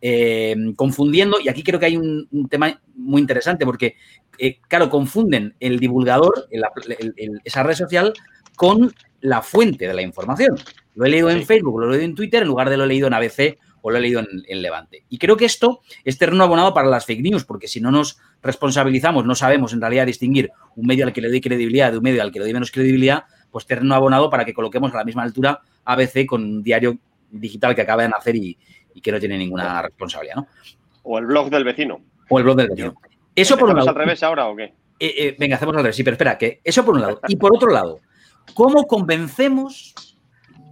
[0.01, 3.97] Eh, confundiendo, y aquí creo que hay un, un tema muy interesante porque,
[4.39, 6.63] eh, claro, confunden el divulgador, el,
[6.99, 8.13] el, el, esa red social,
[8.57, 10.57] con la fuente de la información.
[10.95, 11.37] Lo he leído sí.
[11.39, 13.59] en Facebook, lo he leído en Twitter en lugar de lo he leído en ABC
[13.87, 15.05] o lo he leído en, en, Levante.
[15.11, 18.19] Y creo que esto es terreno abonado para las fake news, porque si no nos
[18.43, 22.03] responsabilizamos, no sabemos en realidad distinguir un medio al que le doy credibilidad de un
[22.03, 25.05] medio al que le doy menos credibilidad, pues terreno abonado para que coloquemos a la
[25.05, 26.97] misma altura ABC con un diario
[27.31, 28.57] digital que acaba de nacer y,
[28.95, 30.37] y que no tiene ninguna responsabilidad.
[30.37, 30.47] ¿no?
[31.03, 32.01] O el blog del vecino.
[32.31, 32.95] O el blog del vecino.
[33.37, 33.91] Eso por un lado.
[33.91, 34.73] al revés ahora o qué?
[34.99, 35.97] Eh, eh, venga, hacemos al revés.
[35.97, 37.21] Sí, pero espera, que eso por un lado.
[37.29, 38.01] Y por otro lado,
[38.55, 39.95] ¿cómo convencemos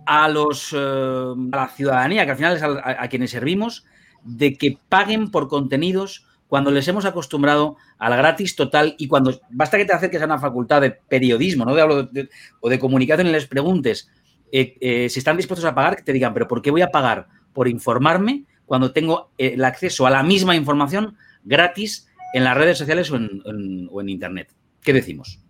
[0.07, 3.85] a, los, uh, a la ciudadanía, que al final es a, a, quienes servimos,
[4.25, 9.79] de que paguen por contenidos cuando les hemos acostumbrado al gratis total y cuando basta
[9.79, 11.75] que te acerques a una facultad de periodismo ¿no?
[11.75, 12.29] de, de,
[12.61, 14.11] o de comunicación y les preguntes
[14.53, 16.91] eh, eh, si están dispuestos a pagar, que te digan, pero ¿por qué voy a
[16.91, 22.57] pagar por informarme cuando tengo eh, el acceso a la misma información gratis en las
[22.57, 24.53] redes sociales o en, en, o en Internet?
[24.83, 25.42] ¿Qué decimos?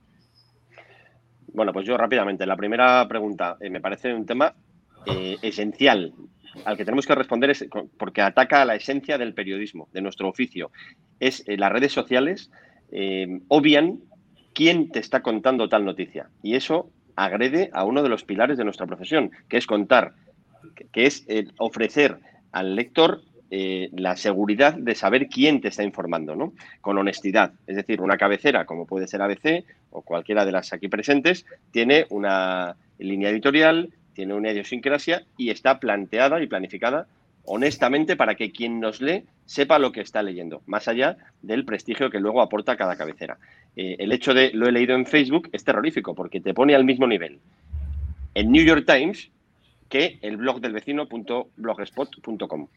[1.53, 2.47] Bueno, pues yo rápidamente.
[2.47, 4.55] La primera pregunta eh, me parece un tema
[5.07, 6.13] eh, esencial
[6.65, 7.67] al que tenemos que responder es
[7.99, 10.71] porque ataca a la esencia del periodismo, de nuestro oficio.
[11.19, 12.51] Es eh, las redes sociales
[13.49, 14.01] obvian
[14.53, 18.65] quién te está contando tal noticia y eso agrede a uno de los pilares de
[18.65, 20.15] nuestra profesión, que es contar,
[20.93, 22.19] que es eh, ofrecer
[22.53, 23.23] al lector
[23.55, 26.55] eh, la seguridad de saber quién te está informando, ¿no?
[26.81, 27.53] Con honestidad.
[27.67, 32.07] Es decir, una cabecera, como puede ser ABC o cualquiera de las aquí presentes, tiene
[32.09, 37.07] una línea editorial, tiene una idiosincrasia y está planteada y planificada
[37.45, 42.09] honestamente para que quien nos lee sepa lo que está leyendo, más allá del prestigio
[42.09, 43.37] que luego aporta cada cabecera.
[43.77, 46.87] Eh, el hecho de lo he leído en Facebook es terrorífico porque te pone al
[46.87, 47.39] mismo nivel
[48.35, 49.31] en New York Times
[49.91, 52.69] que el blog del vecino.blogspot.com.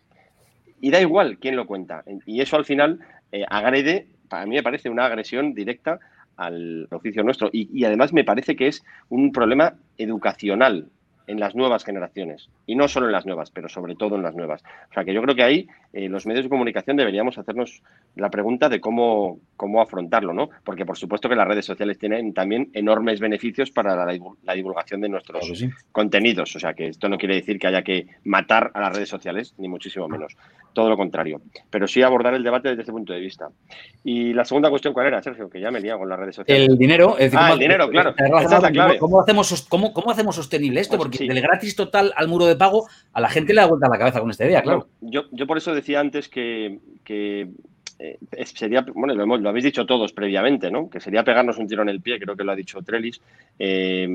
[0.81, 2.03] Y da igual quién lo cuenta.
[2.25, 2.99] Y eso al final
[3.31, 5.99] eh, agrede, para mí me parece una agresión directa
[6.37, 7.49] al oficio nuestro.
[7.51, 10.89] Y, y, además me parece que es un problema educacional
[11.27, 12.49] en las nuevas generaciones.
[12.65, 14.63] Y no solo en las nuevas, pero sobre todo en las nuevas.
[14.89, 17.81] O sea que yo creo que ahí eh, los medios de comunicación deberíamos hacernos
[18.15, 20.49] la pregunta de cómo, cómo afrontarlo, ¿no?
[20.63, 25.01] Porque por supuesto que las redes sociales tienen también enormes beneficios para la, la divulgación
[25.01, 25.69] de nuestros sí.
[25.91, 26.55] contenidos.
[26.55, 29.53] O sea que esto no quiere decir que haya que matar a las redes sociales,
[29.57, 30.35] ni muchísimo menos.
[30.73, 31.41] Todo lo contrario.
[31.69, 33.47] Pero sí abordar el debate desde ese punto de vista.
[34.03, 35.49] Y la segunda cuestión, ¿cuál era, Sergio?
[35.49, 36.67] Que ya me liado con las redes sociales.
[36.67, 37.11] El dinero.
[37.17, 38.13] Es decir, ah, el dinero, claro.
[38.99, 40.97] ¿Cómo hacemos, cómo, cómo hacemos sostenible esto?
[40.97, 41.27] Porque sí.
[41.27, 44.19] del gratis total al muro de pago, a la gente le da vuelta la cabeza
[44.19, 44.87] con esta idea, claro.
[45.01, 47.49] Yo, yo por eso decía antes que, que
[47.97, 50.89] eh, sería, bueno, lo, habéis dicho todos previamente, ¿no?
[50.89, 53.21] Que sería pegarnos un tiro en el pie, creo que lo ha dicho Trellis,
[53.57, 54.05] eh,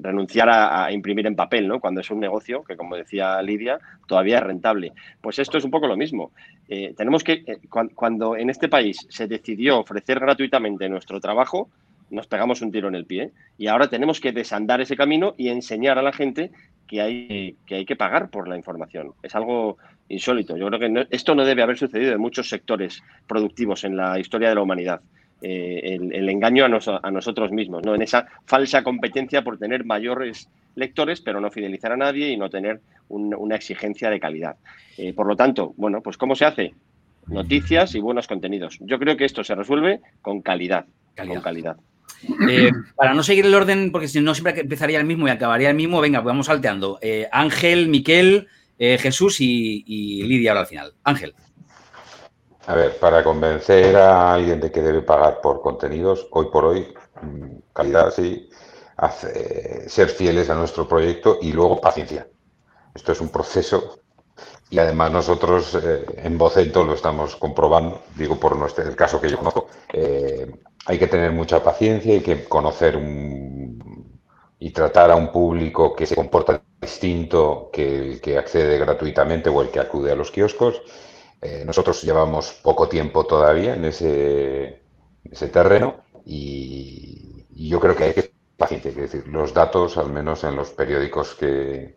[0.00, 1.78] renunciar a, imprimir en papel, ¿no?
[1.78, 4.92] Cuando es un negocio que, como decía Lidia, todavía es rentable.
[5.20, 6.32] Pues esto es un poco lo mismo.
[6.66, 7.44] tenemos que,
[7.94, 11.68] cuando en este país se decidió ofrecer gratuitamente nuestro trabajo,
[12.10, 15.48] nos pegamos un tiro en el pie y ahora tenemos que desandar ese camino y
[15.48, 16.50] enseñar a la gente
[16.86, 19.12] que hay que, hay que pagar por la información.
[19.22, 19.76] Es algo
[20.08, 20.56] insólito.
[20.56, 24.48] Yo creo que esto no debe haber sucedido en muchos sectores productivos en la historia
[24.48, 25.00] de la humanidad.
[25.40, 27.94] Eh, el, engaño a, nosotros mismos, ¿no?
[27.94, 32.50] en esa falsa competencia por tener mayores lectores, pero no fidelizar a nadie y no
[32.50, 34.56] tener una exigencia de calidad.
[34.96, 36.74] Eh, por lo tanto, bueno, pues ¿cómo se hace?
[37.28, 38.78] Noticias y buenos contenidos.
[38.80, 40.86] Yo creo que esto se resuelve con calidad.
[41.16, 41.76] Con calidad.
[42.48, 45.70] Eh, para no seguir el orden, porque si no siempre empezaría el mismo y acabaría
[45.70, 46.98] el mismo, venga, pues vamos salteando.
[47.00, 48.48] Eh, Ángel, Miquel,
[48.78, 50.94] eh, Jesús y, Lidia ahora al final.
[51.04, 51.34] Ángel.
[52.66, 56.86] A ver, para convencer a alguien de que debe pagar por contenidos, hoy por hoy,
[57.22, 58.48] mm, calidad sí,
[59.86, 62.26] ser fieles a nuestro proyecto y luego paciencia.
[62.94, 64.00] Esto es un proceso
[64.70, 65.78] y además nosotros
[66.16, 69.68] en Vocento lo estamos comprobando, digo por nuestro, el caso que yo conozco,
[70.88, 72.98] hay que tener mucha paciencia, hay que conocer
[74.58, 79.60] y tratar a un público que se comporta distinto que el que accede gratuitamente o
[79.60, 80.80] el que acude a los kioscos.
[81.42, 84.82] Eh, nosotros llevamos poco tiempo todavía en ese,
[85.30, 90.42] ese terreno y, yo creo que hay que paciencia, es decir, los datos, al menos
[90.44, 91.96] en los periódicos que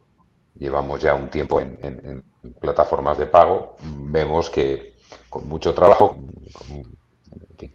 [0.56, 2.26] llevamos ya un tiempo en,
[2.60, 4.96] plataformas de pago, vemos que
[5.30, 6.18] con mucho trabajo,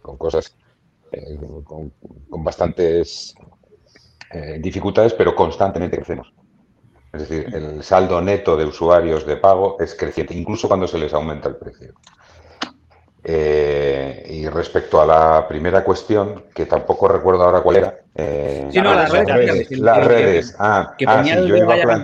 [0.01, 0.53] con cosas
[1.11, 1.91] eh, con,
[2.43, 3.33] bastantes
[4.31, 6.33] eh, dificultades, pero constantemente crecemos.
[7.13, 11.13] Es decir, el saldo neto de usuarios de pago es creciente, incluso cuando se les
[11.13, 11.93] aumenta el precio.
[13.23, 17.99] Eh, y respecto a la primera cuestión, que tampoco recuerdo ahora cuál era.
[18.71, 19.71] sí, no, las, redes.
[19.71, 20.55] Las redes.
[20.59, 22.01] Ah, ah sí, yo iba a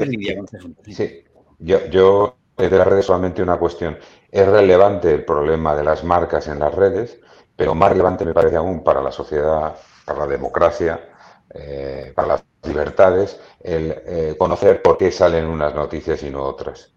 [0.87, 1.23] Sí,
[1.59, 3.97] yo, yo de las redes solamente una cuestión.
[4.31, 7.19] Es relevante el problema de las marcas en las redes,
[7.55, 9.75] pero más relevante me parece aún para la sociedad,
[10.05, 11.09] para la democracia,
[11.53, 16.91] eh, para las libertades, el eh, conocer por qué salen unas noticias y no otras.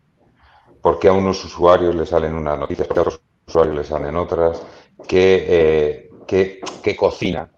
[0.81, 3.87] Por qué a unos usuarios les salen unas noticias, por qué a otros usuarios les
[3.87, 4.63] salen otras,
[5.07, 7.51] qué, eh, cocina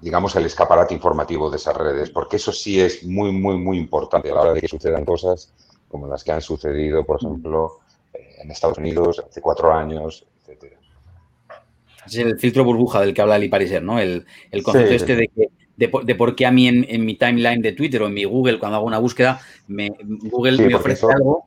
[0.00, 4.30] digamos, el escaparate informativo de esas redes, porque eso sí es muy, muy, muy importante
[4.30, 5.52] a la hora de que sucedan cosas
[5.88, 7.80] como las que han sucedido, por ejemplo,
[8.40, 10.72] en Estados Unidos hace cuatro años, etc.
[12.06, 13.98] Es el filtro burbuja del que habla Lee Pariser, ¿no?
[13.98, 14.24] El,
[14.62, 18.06] concepto este de, que, de, por qué a mí en, mi timeline de Twitter o
[18.06, 21.46] en mi Google, cuando hago una búsqueda, me, Google me ofrece algo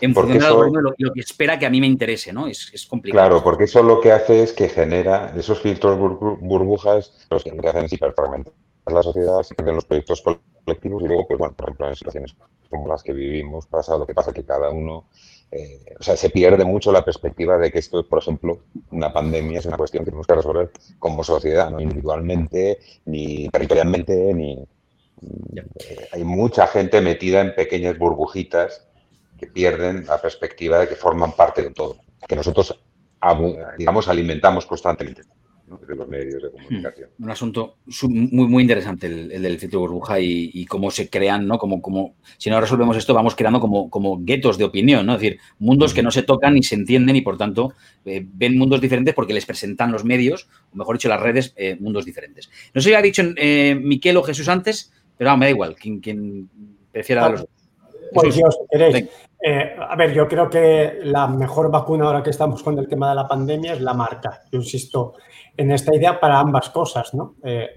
[0.00, 2.46] en función de lo, que espera que a mí me interese, ¿no?
[2.46, 3.28] Es, complicado.
[3.28, 7.84] Claro, porque eso lo que hace es que genera esos filtros burbujas, los que hacen
[7.84, 8.52] es hiperfragmentar
[8.86, 10.22] la sociedad, en los proyectos
[10.64, 12.34] colectivos y luego, pues bueno, por ejemplo, en situaciones
[12.70, 15.06] como las que vivimos, pasa lo que pasa que cada uno
[15.50, 19.60] eh, o sea, se pierde mucho la perspectiva de que esto, por ejemplo, una pandemia
[19.60, 24.64] es una cuestión que tenemos que resolver como sociedad, no individualmente, ni territorialmente, ni...
[25.20, 28.86] Eh, hay mucha gente metida en pequeñas burbujitas
[29.38, 31.96] que pierden la perspectiva de que forman parte de todo,
[32.28, 32.78] que nosotros,
[33.78, 35.22] digamos, alimentamos constantemente
[35.76, 37.10] de los medios de comunicación.
[37.18, 37.24] Hmm.
[37.24, 37.76] Un asunto
[38.08, 41.58] muy, muy interesante el, del filtro burbuja y, cómo se crean, ¿no?
[41.58, 45.14] Como, como, si no resolvemos esto, vamos creando como, como guetos de opinión, ¿no?
[45.14, 48.56] Es decir, mundos que no se tocan ni se entienden y, por tanto, eh, ven
[48.56, 52.50] mundos diferentes porque les presentan los medios, o mejor dicho, las redes, eh, mundos diferentes.
[52.74, 56.00] No sé si ha dicho eh, Miquel o Jesús antes, pero me da igual, quien,
[56.00, 56.48] quien
[56.92, 57.46] prefiera a los
[58.12, 59.08] pues yo, si queréis.
[59.78, 63.16] a ver, yo creo que la mejor vacuna ahora que estamos con el tema de
[63.16, 64.42] la pandemia es la marca.
[64.50, 65.14] Yo insisto,
[65.58, 67.34] en esta idea para ambas cosas, ¿no?
[67.42, 67.68] Eh,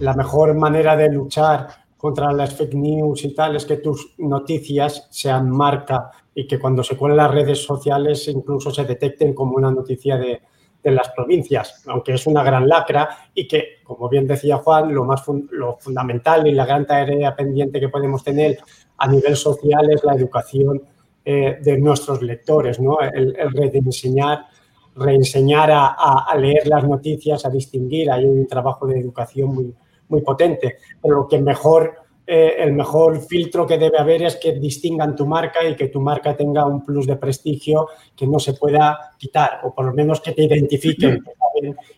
[0.00, 5.06] la mejor manera de luchar contra las fake news y tal es que tus noticias
[5.10, 9.70] sean marca y que cuando se cuelen las redes sociales incluso se detecten como una
[9.70, 10.42] noticia de,
[10.84, 15.22] las provincias, aunque es una gran lacra y que, como bien decía Juan, lo más
[15.52, 18.58] lo fundamental y la gran tarea pendiente que podemos tener
[18.98, 20.82] a nivel social es la educación
[21.24, 22.98] eh, de nuestros lectores, ¿no?
[22.98, 24.46] el, el rediseñar
[24.96, 28.10] reenseñar a, leer las noticias, a distinguir.
[28.10, 29.74] Hay un trabajo de educación muy,
[30.08, 30.76] muy potente.
[31.00, 31.94] Pero lo que mejor,
[32.26, 36.00] eh, el mejor filtro que debe haber es que distingan tu marca y que tu
[36.00, 40.20] marca tenga un plus de prestigio que no se pueda quitar, o por lo menos
[40.20, 41.22] que te identifiquen,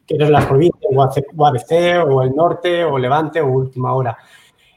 [0.07, 1.03] que eres la provincia, o
[1.47, 4.16] ABC, o el norte, o Levante, o Última Hora.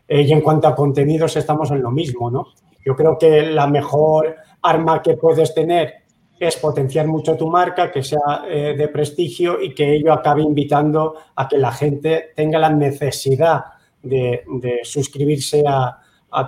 [0.07, 2.47] Eh, y en cuanto a contenidos, estamos en lo mismo, ¿no?
[2.85, 6.06] Yo creo que la mejor arma que puedes tener
[6.39, 11.15] es potenciar mucho tu marca, que sea eh, de prestigio y que ello acabe invitando
[11.35, 13.65] a que la gente tenga la necesidad
[14.03, 14.43] de,
[14.83, 15.99] suscribirse a,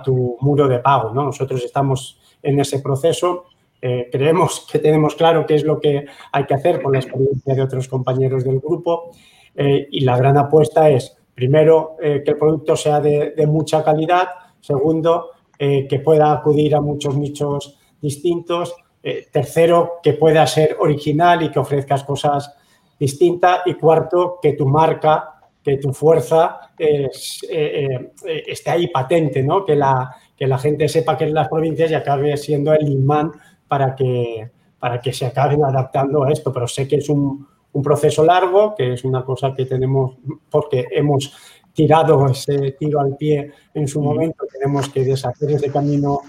[0.04, 1.12] tu muro de pago.
[1.12, 1.24] ¿no?
[1.24, 3.46] Nosotros estamos en ese proceso.
[3.82, 7.54] Eh, creemos que tenemos claro qué es lo que hay que hacer con la experiencia
[7.54, 9.10] de otros compañeros del grupo
[9.56, 14.28] eh, y la gran apuesta es, primero, que el producto sea de, de mucha calidad,
[14.60, 21.50] segundo, que pueda acudir a muchos nichos distintos eh, tercero, que pueda ser original y
[21.50, 22.54] que ofrezcas cosas
[22.98, 23.60] distintas.
[23.66, 27.08] Y cuarto, que tu marca, que tu fuerza eh,
[27.48, 28.12] eh,
[28.46, 29.64] esté ahí patente, ¿no?
[29.64, 33.32] Que la, que la gente sepa que en las provincias y acabe siendo el imán
[33.68, 36.52] para que, para que se acaben adaptando a esto.
[36.52, 40.16] Pero sé que es un, un proceso largo, que es una cosa que tenemos,
[40.50, 41.32] porque hemos
[41.72, 46.20] tirado ese tiro al pie en su momento, tenemos que deshacer ese camino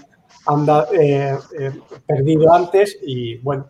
[0.46, 1.72] anda eh, eh,
[2.06, 3.66] perdido antes y bueno,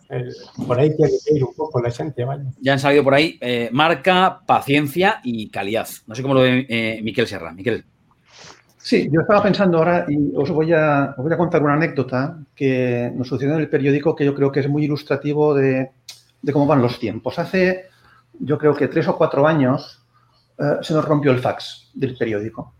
[0.67, 2.27] por ahí tiene que ir un poco la esencia.
[2.61, 5.89] Ya han salido por ahí eh, marca, paciencia y calidad.
[6.07, 7.53] No sé cómo lo ve Miquel Serra.
[7.53, 7.85] Miquel.
[8.79, 13.13] Sí, yo estaba pensando ahora y os voy, a, voy a contar una anécdota que
[13.15, 15.91] nos sucedió en el periódico que yo creo que es muy ilustrativo de,
[16.41, 17.39] de cómo van los tiempos.
[17.39, 17.85] Hace,
[18.41, 19.99] yo creo que tres o cuatro años
[20.83, 22.75] se nos rompió el fax del periódico.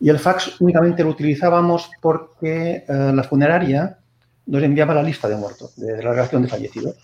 [0.00, 3.98] Y el fax únicamente lo utilizábamos porque eh, la funeraria
[4.46, 6.96] nos enviaba la lista de muertos, de la relación de fallecidos.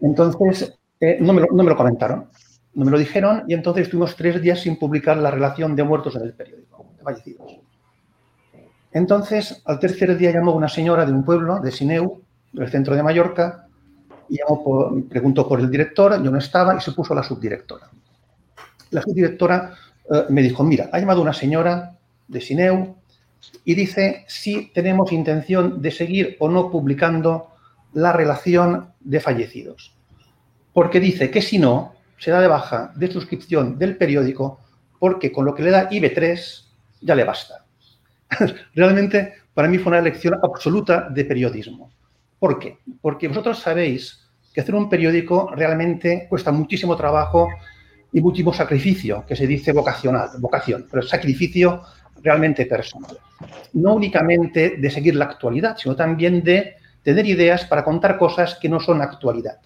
[0.00, 2.28] Entonces, eh, no, me lo, comentaron,
[2.74, 6.16] no me lo dijeron y entonces estuvimos tres días sin publicar la relación de muertos
[6.16, 7.58] en el periódico, de fallecidos.
[8.92, 13.02] Entonces, al tercer día llamó una señora de un pueblo, de Sineu, del centro de
[13.02, 13.66] Mallorca,
[14.28, 17.88] y llamó preguntó por el director, yo no estaba, y se puso la subdirectora.
[18.90, 19.74] La subdirectora
[20.10, 21.96] eh, me dijo, mira, ha llamado una señora
[22.26, 22.96] de Sineu
[23.64, 27.48] y dice si tenemos intención de seguir o no publicando
[27.92, 29.94] la relación de fallecidos.
[30.72, 34.60] Porque dice que si no, se da de baja de suscripción del periódico
[34.98, 36.64] porque con lo que le da IB3
[37.00, 37.64] ya le basta.
[38.74, 41.90] Realmente para mí fue una lección absoluta de periodismo.
[42.38, 42.78] ¿Por qué?
[43.00, 47.48] Porque vosotros sabéis que hacer un periódico realmente cuesta muchísimo trabajo
[48.12, 51.82] y último sacrificio, que se dice vocacional, vocación, pero sacrificio
[52.22, 53.18] realmente personal.
[53.74, 58.68] No únicamente de seguir la actualidad, sino también de tener ideas para contar cosas que
[58.68, 59.58] no son actualidad.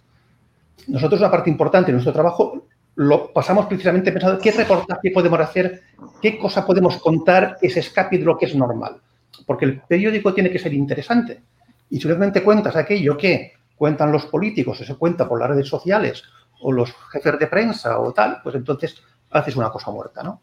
[0.86, 2.66] Nosotros una parte importante de nuestro trabajo
[2.96, 5.82] lo pasamos precisamente pensando qué reportaje podemos hacer,
[6.22, 9.00] qué cosa podemos contar que se escape de lo que es normal.
[9.46, 11.42] Porque el periódico tiene que ser interesante.
[11.90, 15.66] Y si realmente cuentas aquello que cuentan los políticos o se cuenta por las redes
[15.66, 16.22] sociales
[16.64, 20.40] o los jefes de prensa o tal, pues entonces haces una cosa muerta, ¿no?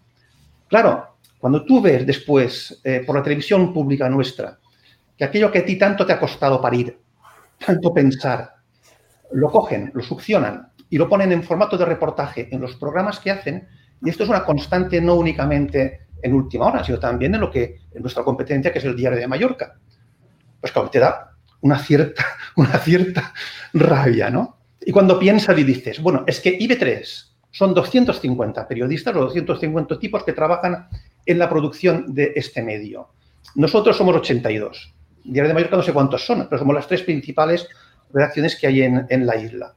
[0.68, 4.60] Claro, cuando tú ves después eh, por la televisión pública nuestra
[5.18, 7.00] que aquello que a ti tanto te ha costado parir,
[7.66, 8.56] tanto pensar,
[9.32, 13.32] lo cogen, lo succionan y lo ponen en formato de reportaje en los programas que
[13.32, 13.68] hacen,
[14.04, 17.82] y esto es una constante no únicamente en última hora, sino también en lo que
[17.92, 19.76] en nuestra competencia, que es el diario de Mallorca.
[20.60, 23.34] Pues claro, te da una cierta, una cierta
[23.74, 24.61] rabia, ¿no?
[24.84, 30.24] Y cuando piensas y dices, bueno, es que IB3 son 250 periodistas o 250 tipos
[30.24, 30.88] que trabajan
[31.26, 33.10] en la producción de este medio.
[33.56, 34.94] Nosotros somos 82.
[35.24, 37.68] Diario de Mallorca no sé cuántos son, pero somos las tres principales
[38.12, 39.76] redacciones que hay en, en la isla.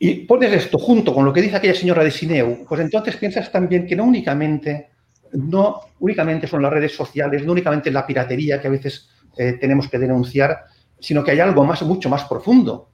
[0.00, 3.50] Y pones esto junto con lo que dice aquella señora de Sineu, pues entonces piensas
[3.52, 4.90] también que no únicamente,
[5.32, 9.88] no únicamente son las redes sociales, no únicamente la piratería que a veces eh, tenemos
[9.88, 10.64] que denunciar,
[10.98, 12.88] sino que hay algo más, mucho más profundo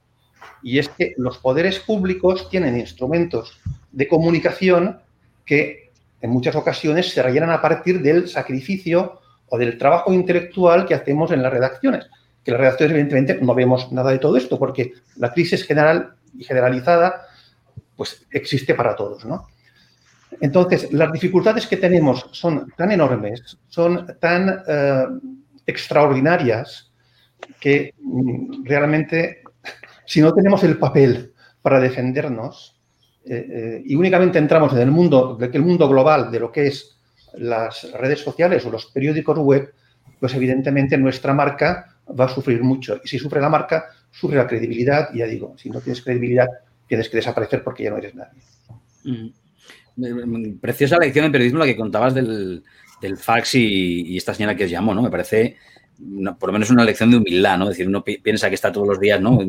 [0.61, 3.59] y es que los poderes públicos tienen instrumentos
[3.91, 4.99] de comunicación
[5.45, 5.91] que
[6.21, 11.31] en muchas ocasiones se rellenan a partir del sacrificio o del trabajo intelectual que hacemos
[11.31, 12.07] en las redacciones.
[12.43, 16.43] Que las redacciones, evidentemente, no vemos nada de todo esto, porque la crisis general y
[16.43, 17.27] generalizada
[17.95, 19.47] pues existe para todos, ¿no?
[20.41, 25.05] Entonces, las dificultades que tenemos son tan enormes, son tan eh,
[25.65, 26.91] extraordinarias,
[27.59, 29.43] que mm, realmente
[30.05, 32.79] si no tenemos el papel para defendernos
[33.25, 36.97] eh, eh, y únicamente entramos en el mundo, el mundo global de lo que es
[37.33, 39.73] las redes sociales o los periódicos web,
[40.19, 42.99] pues evidentemente nuestra marca va a sufrir mucho.
[43.03, 45.09] Y si sufre la marca, sufre la credibilidad.
[45.13, 46.47] Y ya digo, si no tienes credibilidad,
[46.87, 48.41] tienes que desaparecer porque ya no eres nadie.
[49.03, 50.59] Mm.
[50.59, 52.63] Preciosa lección de periodismo la que contabas del,
[53.17, 55.01] fax y, y, esta señora que os llamó, ¿no?
[55.01, 55.57] Me parece
[56.39, 57.65] por lo menos una lección de humildad, ¿no?
[57.65, 59.39] Es decir, uno piensa que está todos los días, ¿no?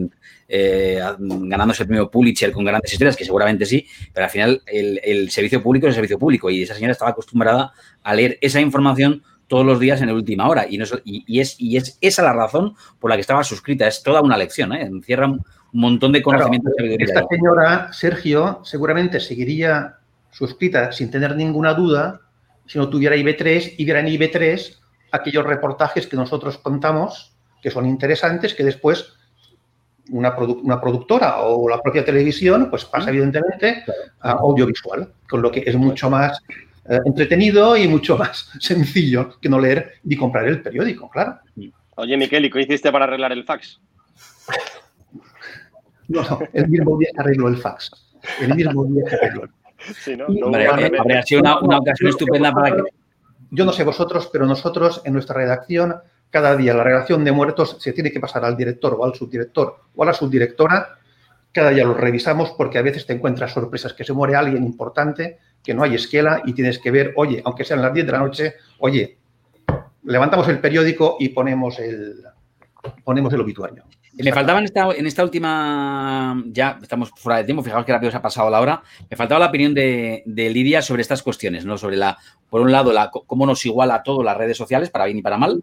[0.49, 5.31] Eh, ganándose el premio Pulitzer con grandes historias, que seguramente sí, pero al final el,
[5.31, 7.73] servicio público es el servicio público y esa señora estaba acostumbrada
[8.03, 10.67] a leer esa información todos los días en la última hora.
[10.69, 13.87] Y, y, es, y es esa la razón por la que estaba suscrita.
[13.87, 14.83] Es toda una lección, ¿eh?
[14.83, 15.41] encierra un
[15.73, 16.73] montón de conocimientos.
[16.99, 19.97] esta señora, Sergio, seguramente seguiría
[20.31, 22.21] suscrita sin tener ninguna duda
[22.67, 24.77] si no tuviera IB3 y en IB3
[25.17, 29.13] aquellos reportajes que nosotros contamos que son interesantes, que después
[30.11, 33.83] una, una, productora o la propia televisión, pues pasa evidentemente
[34.21, 36.41] a audiovisual, con lo que es mucho más
[36.89, 41.41] eh, entretenido y mucho más sencillo que no leer ni comprar el periódico, claro.
[41.97, 43.81] Oye, Miquel, ¿y qué hiciste para arreglar el fax?
[46.09, 47.91] No, no, el mismo día que arregló el fax.
[48.41, 49.51] El mismo día que arregló el
[49.93, 50.27] Sí, ¿no?
[50.27, 52.83] habría sido una, una ocasión estupenda para que...
[53.51, 55.97] Yo no sé vosotros, pero nosotros en nuestra redacción
[56.31, 59.77] cada día la relación de muertos se tiene que pasar al director o al subdirector
[59.95, 60.99] o a la subdirectora.
[61.53, 65.39] Cada día lo revisamos porque a veces te encuentras sorpresas que se muere alguien importante,
[65.63, 68.19] que no hay esquela y tienes que ver, oye, aunque sean las 10 de la
[68.19, 69.19] noche, oye,
[70.05, 72.23] levantamos el periódico y ponemos el,
[73.05, 73.85] ponemos el obituario.
[74.19, 78.23] Me faltaba en esta, última, ya estamos fuera de tiempo, fijaos que rápido se ha
[78.23, 81.77] pasado la hora, me faltaba la opinión de, Lidia sobre estas cuestiones, ¿no?
[81.77, 82.17] Sobre la,
[82.49, 85.37] por un lado, la, cómo nos iguala todo las redes sociales, para bien y para
[85.37, 85.63] mal,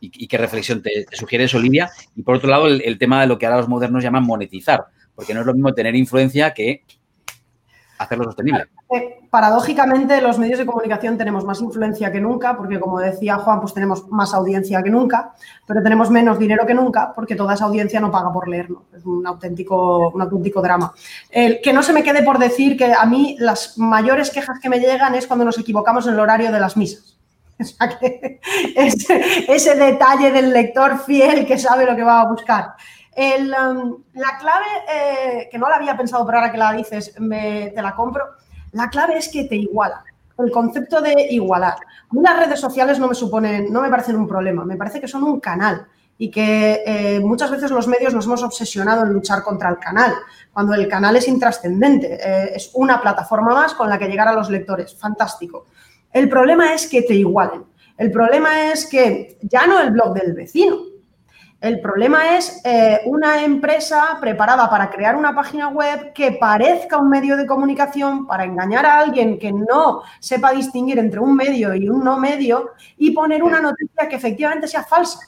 [0.00, 1.90] y, qué reflexión te, sugiere eso, Lidia.
[2.14, 4.84] Y por otro lado, el, tema de lo que ahora los modernos llaman monetizar,
[5.14, 6.84] porque no es lo mismo tener influencia que
[8.00, 8.66] hacerlo sostenible.
[8.90, 13.60] Eh, paradójicamente, los medios de comunicación tenemos más influencia que nunca, porque como decía Juan,
[13.60, 15.32] pues tenemos más audiencia que nunca,
[15.66, 18.84] pero tenemos menos dinero que nunca, porque toda esa audiencia no paga por leerlo.
[18.96, 20.92] Es un auténtico, un auténtico drama.
[21.30, 24.70] El, que no se me quede por decir que a mí las mayores quejas que
[24.70, 27.16] me llegan es cuando nos equivocamos en el horario de las misas.
[27.60, 28.40] O sea que
[29.48, 32.72] ese, detalle del lector fiel que sabe lo que va a buscar.
[33.20, 37.82] Um, la clave, eh, que no la había pensado, pero ahora que la dices, te
[37.82, 38.24] la compro.
[38.72, 40.02] La clave es que te iguala.
[40.38, 41.76] El concepto de igualar.
[42.12, 45.24] Las redes sociales no me suponen, no me parecen un problema, me parece que son
[45.24, 49.68] un canal y que eh, muchas veces los medios nos hemos obsesionado en luchar contra
[49.68, 50.14] el canal,
[50.52, 54.32] cuando el canal es intrascendente, eh, es una plataforma más con la que llegar a
[54.34, 54.94] los lectores.
[54.94, 55.66] Fantástico.
[56.10, 57.64] El problema es que te igualen.
[57.98, 60.89] El problema es que ya no el blog del vecino.
[61.60, 67.10] El problema es eh, una empresa preparada para crear una página web que parezca un
[67.10, 71.86] medio de comunicación para engañar a alguien que no sepa distinguir entre un medio y
[71.86, 75.20] un no medio y poner una noticia que efectivamente sea falsa,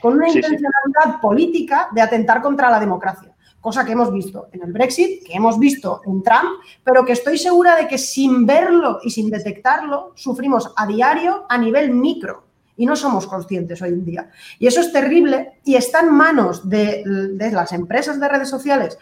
[0.00, 3.30] con una intencionalidad política de atentar contra la democracia
[3.60, 7.38] cosa que hemos visto en el Brexit, que hemos visto en Trump, pero que estoy
[7.38, 12.43] segura de que sin verlo y sin detectarlo sufrimos a diario a nivel micro
[12.76, 14.30] y no somos conscientes hoy en día.
[14.58, 18.98] Y eso es terrible y está en manos de, las empresas de redes sociales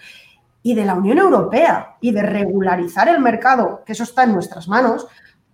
[0.63, 4.69] y de la Unión Europea y de regularizar el mercado, que eso está en nuestras
[4.69, 5.07] manos,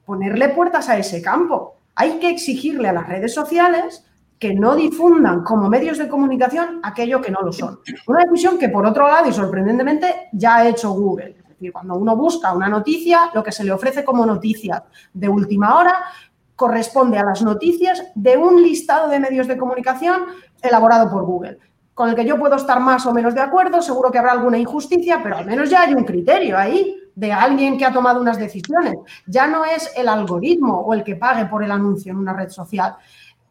[0.05, 1.77] ponerle puertas a ese campo.
[1.95, 4.05] Hay que exigirle a las redes sociales
[4.39, 7.81] que no difundan como medios de comunicación aquello que no lo son.
[8.07, 11.37] Una decisión que, por otro lado, y sorprendentemente, ya ha hecho Google.
[11.41, 15.29] Es decir, cuando uno busca una noticia, lo que se le ofrece como noticia de
[15.29, 16.05] última hora
[16.59, 20.22] corresponde a las noticias de un listado de medios de comunicación
[20.61, 21.56] elaborado por Google,
[21.94, 24.59] con el que yo puedo estar más o menos de acuerdo, seguro que habrá alguna
[24.59, 28.38] injusticia, pero al menos ya hay un criterio ahí de alguien que ha tomado unas
[28.38, 28.96] decisiones.
[29.28, 32.48] Ya no es el algoritmo o el que pague por el anuncio en una red
[32.48, 32.96] social.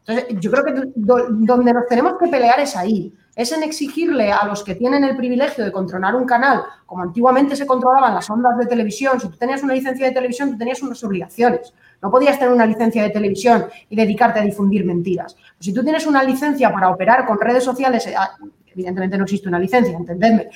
[0.04, 4.44] Entonces, yo creo que donde nos tenemos que pelear es ahí, es en exigirle a
[4.44, 8.58] los que tienen el privilegio de controlar un canal, como antiguamente se controlaban las ondas
[8.58, 11.72] de televisión, si tú tenías una licencia de televisión, tú tenías unas obligaciones.
[12.02, 15.36] No podías tener una licencia de televisión y dedicarte a difundir mentiras.
[15.58, 18.36] si tú tienes una licencia para operar con redes sociales, eh, ah,
[18.66, 20.48] evidentemente no existe una licencia, entendedme,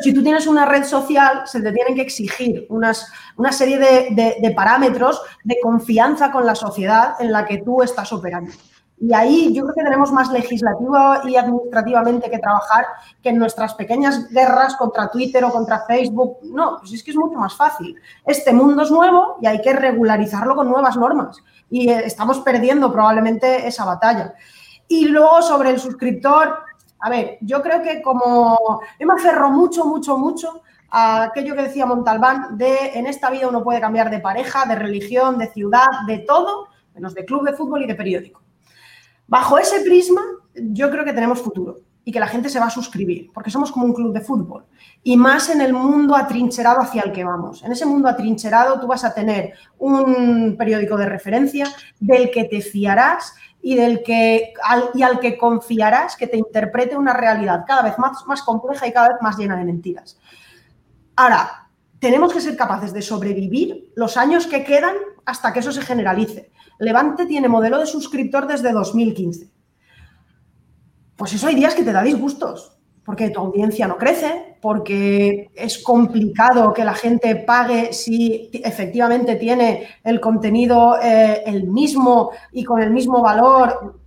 [0.00, 4.52] si tú tienes una red social, se te tienen que exigir unas, una serie de,
[4.54, 8.52] parámetros de confianza con la sociedad en la que tú estás operando.
[8.98, 12.86] Y ahí yo creo que tenemos más legislativo y administrativamente que trabajar
[13.22, 16.38] que en nuestras pequeñas guerras contra Twitter o contra Facebook.
[16.44, 17.94] No, pues es que es mucho más fácil.
[18.24, 21.36] Este mundo es nuevo y hay que regularizarlo con nuevas normas.
[21.68, 24.34] Y eh, estamos perdiendo probablemente esa batalla.
[24.88, 26.60] Y luego sobre el suscriptor,
[27.06, 31.62] a ver, yo creo que como yo me aferro mucho, mucho, mucho a aquello que
[31.62, 35.86] decía Montalbán de en esta vida uno puede cambiar de pareja, de religión, de ciudad,
[36.08, 38.42] de todo, menos de club de fútbol y de periódico.
[39.28, 40.20] Bajo ese prisma,
[40.52, 41.76] yo creo que tenemos futuro
[42.06, 44.64] y que la gente se va a suscribir, porque somos como un club de fútbol.
[45.02, 47.64] Y más en el mundo atrincherado hacia el que vamos.
[47.64, 51.66] En ese mundo atrincherado tú vas a tener un periódico de referencia
[51.98, 56.96] del que te fiarás y, del que, al, y al que confiarás que te interprete
[56.96, 60.16] una realidad cada vez más, más compleja y cada vez más llena de mentiras.
[61.16, 64.94] Ahora, tenemos que ser capaces de sobrevivir los años que quedan
[65.24, 66.52] hasta que eso se generalice.
[66.78, 69.55] Levante tiene modelo de suscriptor desde 2015.
[71.16, 75.82] Pues eso hay días que te da disgustos, porque tu audiencia no crece, porque es
[75.82, 82.82] complicado que la gente pague si efectivamente tiene el contenido eh, el mismo y con
[82.82, 84.00] el mismo valor,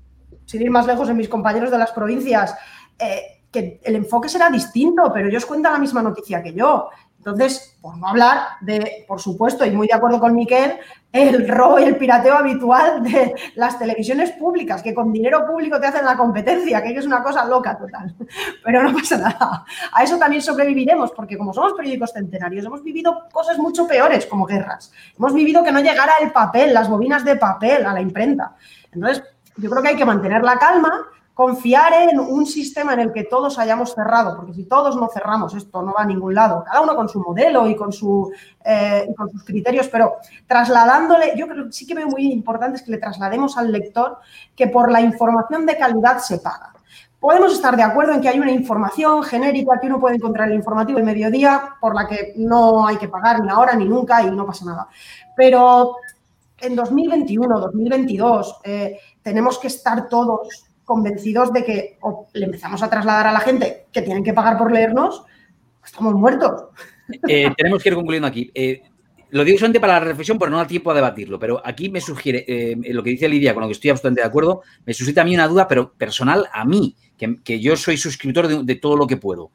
[0.45, 2.55] sin ir más lejos en mis compañeros de las provincias.
[2.97, 6.89] Eh, que el enfoque será distinto, pero ellos cuentan la misma noticia que yo.
[7.19, 10.77] Entonces, por no hablar de, por supuesto, y muy de acuerdo con Miquel,
[11.11, 15.87] el robo y el pirateo habitual de las televisiones públicas, que con dinero público te
[15.87, 18.15] hacen la competencia, que es una cosa loca total.
[18.63, 19.65] Pero no pasa nada.
[19.91, 24.45] A eso también sobreviviremos, porque como somos periódicos centenarios, hemos vivido cosas mucho peores, como
[24.45, 24.93] guerras.
[25.17, 28.55] Hemos vivido que no llegara el papel, las bobinas de papel a la imprenta.
[28.93, 29.23] Entonces,
[29.57, 31.05] yo creo que hay que mantener la calma
[31.39, 35.55] confiar en un sistema en el que todos hayamos cerrado, porque si todos no cerramos,
[35.55, 38.29] esto no va a ningún lado, cada uno con su modelo y con, su,
[38.65, 42.83] eh, con sus criterios, pero trasladándole, yo creo que sí que veo muy importante es
[42.83, 44.17] que le traslademos al lector
[44.53, 46.73] que por la información de calidad se paga.
[47.21, 50.55] Podemos estar de acuerdo en que hay una información genérica que uno puede encontrar en
[50.55, 54.21] el informativo del mediodía, por la que no hay que pagar ni ahora ni nunca
[54.21, 54.89] y no pasa nada.
[55.37, 55.95] Pero
[56.57, 62.89] en 2021, 2022, eh, tenemos que estar todos convencidos de que o le empezamos a
[62.89, 65.23] trasladar a la gente que tienen que pagar por leernos,
[65.85, 66.63] estamos muertos.
[67.27, 68.49] Eh, tenemos que ir concluyendo aquí.
[68.55, 68.81] Eh,
[69.29, 71.37] lo digo solamente para la reflexión, pero no da tiempo a debatirlo.
[71.37, 74.27] Pero aquí me sugiere, eh, lo que dice Lidia, con lo que estoy absolutamente de
[74.27, 78.65] acuerdo, me suscita a mí una duda, pero personal a mí, que, yo soy suscriptor
[78.65, 79.51] de, todo lo que puedo.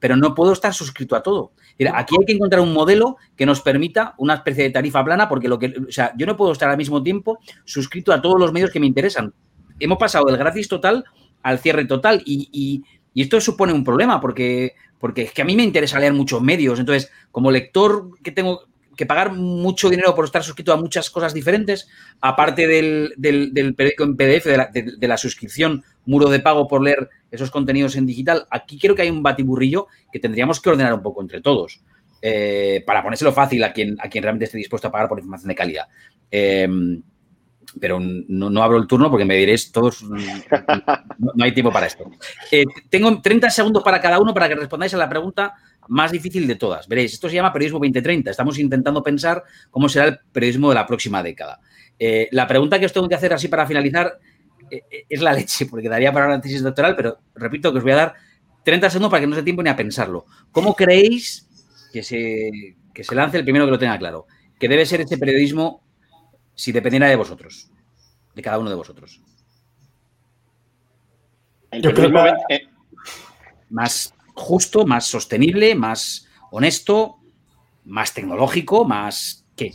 [0.00, 1.52] pero no puedo estar suscrito a todo.
[1.92, 5.48] aquí hay que encontrar un modelo que nos permita una especie de tarifa plana, porque
[5.48, 8.52] lo que, o sea, yo no puedo estar al mismo tiempo suscrito a todos los
[8.54, 9.34] medios que me interesan
[9.78, 11.04] hemos pasado del gratis total
[11.42, 12.82] al cierre total y,
[13.14, 14.74] esto supone un problema porque,
[15.16, 16.80] es que a mí me interesa leer muchos medios.
[16.80, 18.64] Entonces, como lector que tengo
[18.96, 21.88] que pagar mucho dinero por estar suscrito a muchas cosas diferentes,
[22.20, 27.52] aparte del, del, periódico en PDF, de la, suscripción, muro de pago por leer esos
[27.52, 31.22] contenidos en digital, aquí creo que hay un batiburrillo que tendríamos que ordenar un poco
[31.22, 31.82] entre todos.
[32.20, 35.50] Eh, para ponérselo fácil a quien, a quien realmente esté dispuesto a pagar por información
[35.50, 35.86] de calidad.
[36.30, 36.66] Eh,
[37.80, 42.10] pero no, abro el turno porque me diréis todos, no, hay tiempo para esto.
[42.50, 45.54] Eh, tengo 30 segundos para cada uno para que respondáis a la pregunta
[45.88, 46.88] más difícil de todas.
[46.88, 48.30] Veréis, esto se llama Periodismo 2030.
[48.30, 51.60] Estamos intentando pensar cómo será el periodismo de la próxima década.
[51.98, 54.18] Eh, la pregunta que os tengo que hacer así para finalizar
[54.70, 57.92] eh, es la leche, porque daría para una tesis doctoral, pero repito que os voy
[57.92, 58.14] a dar
[58.64, 60.26] 30 segundos para que no dé tiempo ni a pensarlo.
[60.50, 61.46] ¿Cómo creéis
[61.92, 64.26] que se, que se lance el primero que lo tenga claro?
[64.58, 65.83] Que debe ser ese periodismo
[66.54, 67.70] si dependiera de vosotros,
[68.34, 69.20] de cada uno de vosotros?
[71.72, 72.10] Yo creo
[72.48, 72.68] que...
[73.70, 77.16] Más justo, más sostenible, más honesto,
[77.84, 79.72] más tecnológico, más qué?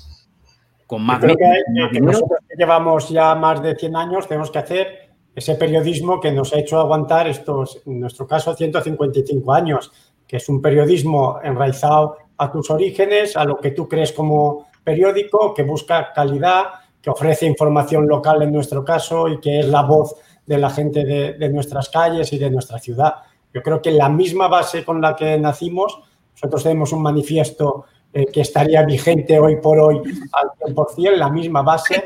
[0.88, 5.10] Con más, creo que, nosotros que llevamos ya más de 100 años tenemos que hacer
[5.36, 9.92] ese periodismo que nos ha hecho aguantar estos, en nuestro caso, 155 años,
[10.28, 15.54] que es un periodismo enraizado a tus orígenes, a lo que tú crees como periódico
[15.54, 16.66] que busca calidad,
[17.02, 20.16] que ofrece información local en nuestro caso y que es la voz
[20.46, 23.16] de la gente de, nuestras calles y de nuestra ciudad.
[23.54, 26.00] Yo creo que la misma base con la que nacimos,
[26.34, 30.02] nosotros tenemos un manifiesto eh, que estaría vigente hoy por hoy
[30.32, 32.04] al 100%, la misma base,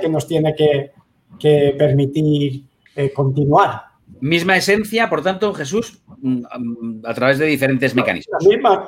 [0.00, 0.92] que nos tiene que,
[1.76, 3.91] permitir eh, continuar.
[4.22, 8.40] Misma esencia, por tanto, Jesús, mm, mm, a través de diferentes mecanismos.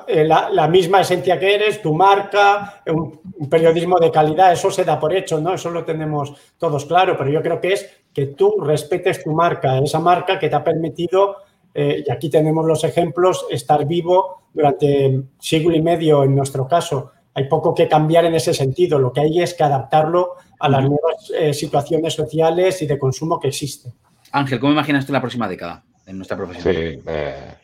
[0.06, 3.20] Eh, la misma, esencia que eres, tu marca, un,
[3.50, 5.54] periodismo de calidad, eso se da por hecho, ¿no?
[5.54, 9.76] Eso lo tenemos todos claro, pero yo creo que es que tú respetes tu marca,
[9.78, 11.38] esa marca que te ha permitido,
[11.74, 17.10] eh, y aquí tenemos los ejemplos, estar vivo durante siglo y medio en nuestro caso.
[17.34, 20.82] Hay poco que cambiar en ese sentido, lo que hay es que adaptarlo a las
[20.82, 23.92] nuevas eh, situaciones sociales y de consumo que existen.
[24.34, 26.74] Ángel, ¿cómo imaginas tú la próxima década en nuestra profesión?
[26.74, 27.54] Sí, eh,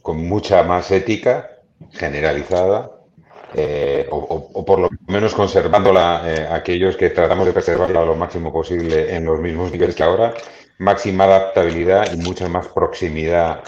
[0.00, 1.50] con mucha más ética
[1.92, 2.90] generalizada,
[3.52, 9.14] eh, o, por lo menos conservándola eh, aquellos que tratamos de preservarla lo máximo posible
[9.14, 10.32] en los mismos niveles que ahora,
[10.78, 13.62] máxima adaptabilidad y mucha más proximidad.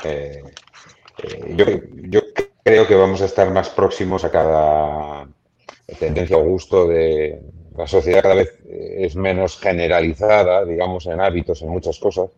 [1.54, 2.20] Yo, yo,
[2.62, 5.28] creo que vamos a estar más próximos a cada
[5.98, 7.42] tendencia o gusto de,
[7.80, 12.30] la sociedad cada vez eh, es menos generalizada, digamos, en hábitos, en muchas cosas.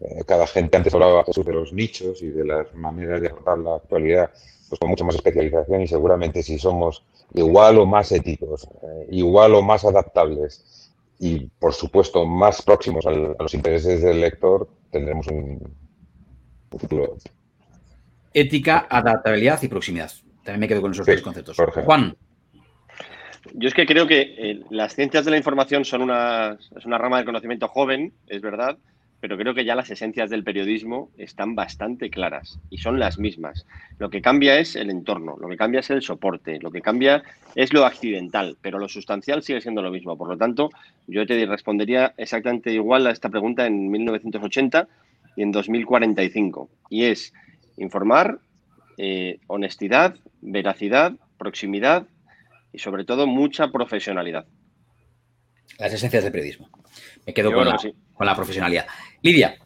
[0.00, 3.74] Eh, cada gente antes hablaba de los nichos y de las maneras de abordar la
[3.76, 4.30] actualidad,
[4.68, 7.02] pues con mucha más especialización y seguramente si somos
[7.34, 13.10] igual o más éticos, eh, igual o más adaptables y, por supuesto, más próximos a
[13.10, 15.60] los intereses del lector, tendremos un
[16.70, 17.16] futuro.
[18.34, 20.12] Ética, adaptabilidad y proximidad.
[20.44, 21.56] También me quedo con esos tres conceptos.
[21.84, 22.14] Juan.
[23.58, 26.98] Yo es que creo que eh, las ciencias de la información son una, es una
[26.98, 28.76] rama del conocimiento joven, es verdad,
[29.18, 33.64] pero creo que ya las esencias del periodismo están bastante claras y son las mismas.
[33.98, 37.22] Lo que cambia es el entorno, lo que cambia es el soporte, lo que cambia
[37.54, 40.18] es lo accidental, pero lo sustancial sigue siendo lo mismo.
[40.18, 40.68] Por lo tanto,
[41.06, 44.86] yo te respondería exactamente igual a esta pregunta en 1980
[45.34, 46.68] y en 2045.
[46.90, 47.32] Y es
[47.78, 48.38] informar,
[48.98, 52.06] eh, honestidad, veracidad, proximidad
[52.72, 54.46] y sobre todo mucha profesionalidad.
[55.78, 56.68] Las esencias del periodismo.
[57.26, 57.76] Me quedo con, la,
[58.14, 58.86] con la profesionalidad.
[59.22, 59.56] Lidia.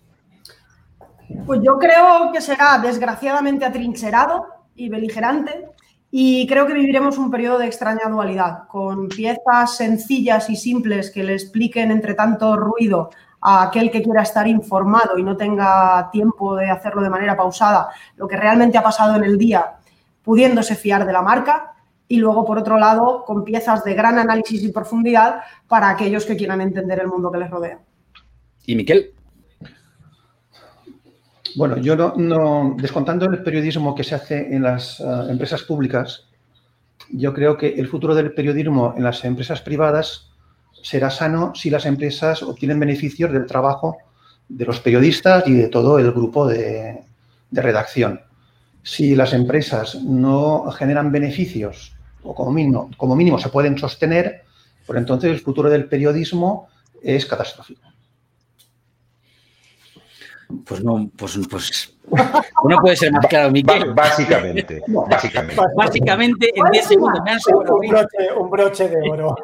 [1.47, 5.67] Pues yo creo que será desgraciadamente atrincherado y beligerante
[6.11, 11.23] y creo que viviremos un periodo de extraña dualidad, con piezas sencillas y simples que
[11.23, 13.11] le expliquen entre tanto ruido
[13.41, 17.89] a aquel que quiera estar informado y no tenga tiempo de hacerlo de manera pausada,
[18.17, 19.77] lo que realmente ha pasado en el día,
[20.23, 21.75] pudiéndose fiar de la marca,
[22.11, 26.37] y luego, por otro lado, con piezas de gran análisis y profundidad para aquellos que
[26.37, 27.79] quieran entender el mundo que les rodea.
[28.67, 29.13] ¿Y Miquel?
[31.55, 36.27] Bueno, yo no, descontando el periodismo que se hace en las eh, empresas públicas,
[37.13, 40.33] yo creo que el futuro del periodismo en las empresas privadas
[40.83, 43.99] será sano si las empresas obtienen beneficios del trabajo
[44.49, 47.05] de los periodistas y de todo el grupo de,
[47.53, 48.21] de redacción.
[48.83, 54.45] Si las empresas no generan beneficios o como mínimo, como mínimo se pueden sostener,
[54.87, 56.69] pues entonces el futuro del periodismo
[57.03, 57.83] es catastrófico.
[60.67, 61.95] Pues no, pues, pues
[62.65, 63.95] no puede ser más claro, Miquel.
[63.95, 65.63] Básicamente, básicamente.
[65.77, 69.37] Básicamente, en 10 segundos me han sobrado un, broche, un broche de oro.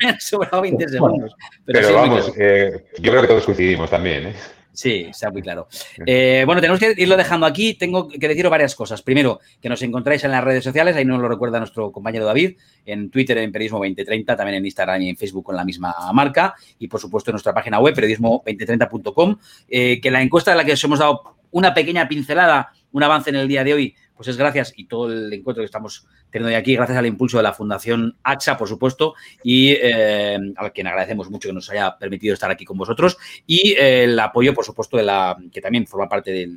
[0.00, 1.34] me han sobrado 20 segundos.
[1.64, 4.34] Pero, pero sí, vamos, eh, yo creo que todos coincidimos también, ¿eh?
[4.76, 5.68] Sí, está muy claro.
[6.04, 7.72] Eh, bueno, tenemos que irlo dejando aquí.
[7.74, 9.00] Tengo que deciros varias cosas.
[9.00, 12.58] Primero, que nos encontráis en las redes sociales, ahí nos lo recuerda nuestro compañero David,
[12.84, 16.54] en Twitter en Periodismo 2030, también en Instagram y en Facebook con la misma marca,
[16.78, 20.72] y por supuesto en nuestra página web, periodismo2030.com, eh, que la encuesta de la que
[20.72, 21.22] os hemos dado
[21.52, 25.12] una pequeña pincelada, un avance en el día de hoy, pues es gracias y todo
[25.12, 28.68] el encuentro que estamos teniendo hoy aquí, gracias al impulso de la Fundación AXA, por
[28.68, 33.18] supuesto, y eh, a quien agradecemos mucho que nos haya permitido estar aquí con vosotros,
[33.46, 36.48] y eh, el apoyo, por supuesto, de la que también forma parte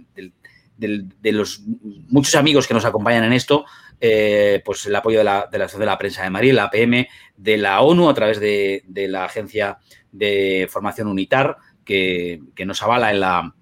[0.78, 1.62] de los
[2.08, 3.66] muchos amigos que nos acompañan en esto,
[4.00, 7.08] eh, pues el apoyo de la, de la de la Prensa de Madrid, la APM,
[7.36, 9.80] de la ONU a través de, la Agencia
[10.12, 13.54] de Formación UNITAR, que nos avala en la,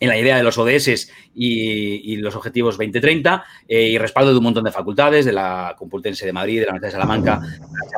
[0.00, 4.44] en la idea de los ODS y, los objetivos 2030 eh, y respaldo de un
[4.44, 7.40] montón de facultades, de la Complutense de Madrid, de la Universidad de Salamanca,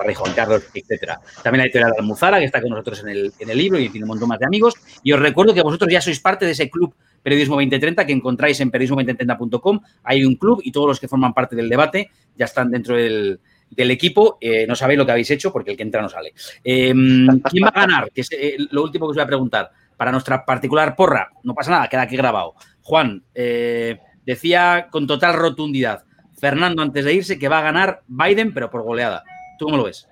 [0.06, 1.20] de Juan Carlos, etcétera.
[1.42, 3.88] También la editorial de Almuzara, que está con nosotros en el, en el libro y
[3.88, 4.74] tiene un montón más de amigos.
[5.02, 6.94] Y os recuerdo que vosotros ya sois parte de ese club
[7.26, 9.80] Periodismo 2030 que encontráis en periodismo2030.com.
[10.04, 13.40] Hay un club y todos los que forman parte del debate ya están dentro del,
[13.76, 14.38] equipo.
[14.40, 16.34] Eh, no sabéis lo que habéis hecho porque el que entra no sale.
[16.62, 18.12] Em, ¿Quién va a ganar?
[18.12, 21.30] Que es eh, lo último que os voy a preguntar para nuestra particular porra.
[21.42, 22.54] No pasa nada, queda aquí grabado.
[22.82, 26.04] Juan, eh, decía con total rotundidad
[26.38, 29.24] Fernando antes de irse que va a ganar Biden, pero por goleada.
[29.58, 30.08] ¿Tú cómo lo ves?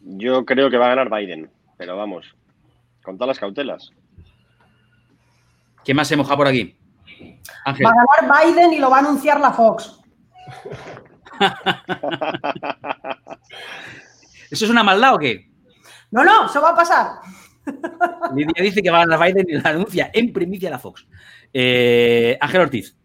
[0.00, 2.36] Yo creo que va a ganar Biden, pero vamos,
[3.02, 3.90] con todas las cautelas.
[5.84, 6.76] ¿Quién más se moja por aquí?
[7.64, 7.86] Ángel.
[7.86, 10.00] Va a ganar Biden y lo va a anunciar la Fox.
[14.50, 15.50] ¿Eso es una maldad o qué?
[16.10, 17.21] No, no, eso va a pasar.
[18.34, 21.06] Lidia dice que va a ganar Biden y la anuncia en primicia la Fox.
[21.52, 22.96] Eh, Ángel Ortiz.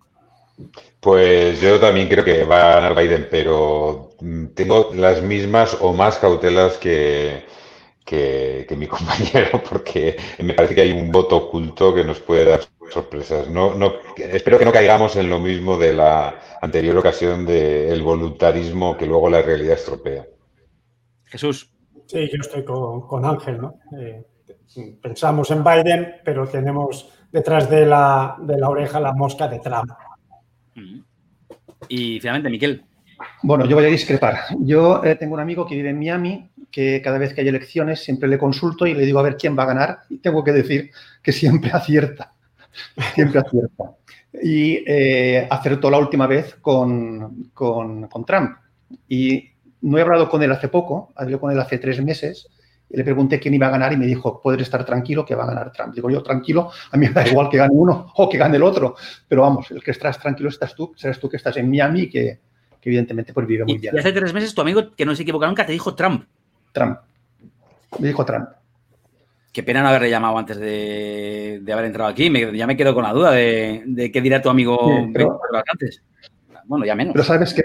[1.00, 4.10] Pues yo también creo que va a ganar Biden, pero
[4.56, 7.44] tengo las mismas o más cautelas que,
[8.04, 12.62] que, mi compañero, porque me parece que hay un voto oculto que nos puede dar
[12.90, 13.50] sorpresas.
[13.50, 18.98] No, no, espero que no caigamos en lo mismo de la anterior ocasión del voluntarismo
[18.98, 20.26] que luego la realidad estropea.
[21.26, 21.72] Jesús.
[22.06, 23.80] Sí, yo estoy con, Ángel, ¿no?
[24.00, 24.24] Eh,
[25.02, 29.92] pensamos en Biden, pero tenemos detrás de la, de la oreja la mosca de Trump.
[31.90, 32.84] Y finalmente, Miquel.
[33.42, 34.36] Bueno, yo voy a discrepar.
[34.60, 38.04] Yo eh, tengo un amigo que vive en Miami, que cada vez que hay elecciones
[38.04, 40.00] siempre le consulto y le digo a ver quién va a ganar.
[40.10, 40.92] Y tengo que decir
[41.22, 42.34] que siempre acierta.
[43.16, 43.96] Siempre acierta.
[44.42, 48.58] Y eh, acertó la última vez con, con, con Trump.
[49.08, 49.50] Y
[49.82, 52.50] no he hablado con él hace poco, hablé con él hace tres meses
[52.90, 55.48] le pregunté quién iba a ganar y me dijo, puedes estar tranquilo que va a
[55.48, 55.94] ganar Trump.
[55.94, 58.64] Digo yo, tranquilo, a mí me da igual que gane uno o que gane el
[58.64, 58.96] otro.
[59.28, 62.40] Pero vamos, el que estás tranquilo estás tú, serás tú que estás en Miami, que,
[62.80, 63.94] que evidentemente pues vive muy bien.
[63.96, 66.26] Y hace tres meses tu amigo, que no se equivoca nunca, te dijo Trump.
[66.72, 67.00] Trump.
[68.00, 68.50] Me dijo Trump.
[69.52, 72.32] Qué pena no haberle llamado antes de, haber entrado aquí.
[72.56, 74.78] ya me quedo con la duda de, qué dirá tu amigo
[75.12, 75.42] pero,
[76.66, 77.14] bueno, ya menos.
[77.14, 77.64] Pero sabes que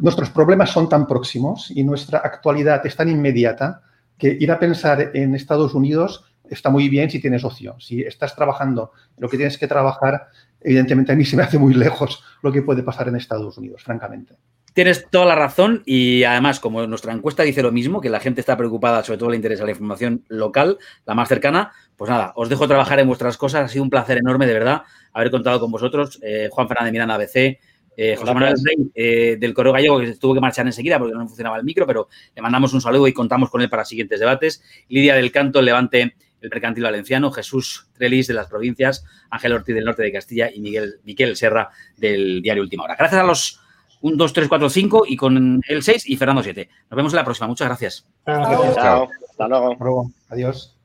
[0.00, 3.80] nuestros problemas son tan próximos y nuestra actualidad es tan inmediata
[4.20, 7.76] que ir a pensar en Estados Unidos está muy bien si tienes ocio.
[7.80, 10.28] Si estás trabajando lo que tienes que trabajar,
[10.60, 13.82] evidentemente a mí se me hace muy lejos lo que puede pasar en Estados Unidos,
[13.82, 14.36] francamente.
[14.72, 18.40] Tienes toda la razón y además, como nuestra encuesta dice lo mismo, que la gente
[18.40, 22.48] está preocupada, sobre todo le interesa la información local, la más cercana, pues nada, os
[22.48, 23.64] dejo trabajar en vuestras cosas.
[23.64, 24.82] Ha sido un placer enorme, de verdad,
[25.12, 26.20] haber contado con vosotros.
[26.22, 27.58] Eh, Juan Fernández Miranda, ABC,
[27.96, 31.26] eh, José Manuel Rey, eh, del Correo Gallego, que tuvo que marchar enseguida porque no
[31.26, 34.62] funcionaba el micro, pero le mandamos un saludo y contamos con él para siguientes debates.
[34.88, 39.74] Lidia del Canto, el Levante, el Mercantil Valenciano, Jesús Trelis de las provincias, Ángel Ortiz
[39.74, 42.96] del Norte de Castilla y Miguel Miquel Serra del diario Última Hora.
[42.98, 43.60] Gracias a los
[44.00, 46.68] 1, 2, 3, 4, 5 y con el 6 y Fernando 7.
[46.90, 47.48] Nos vemos en la próxima.
[47.48, 48.06] Muchas gracias.
[48.24, 49.08] Chao.
[49.30, 50.10] Hasta luego.
[50.28, 50.79] Adiós.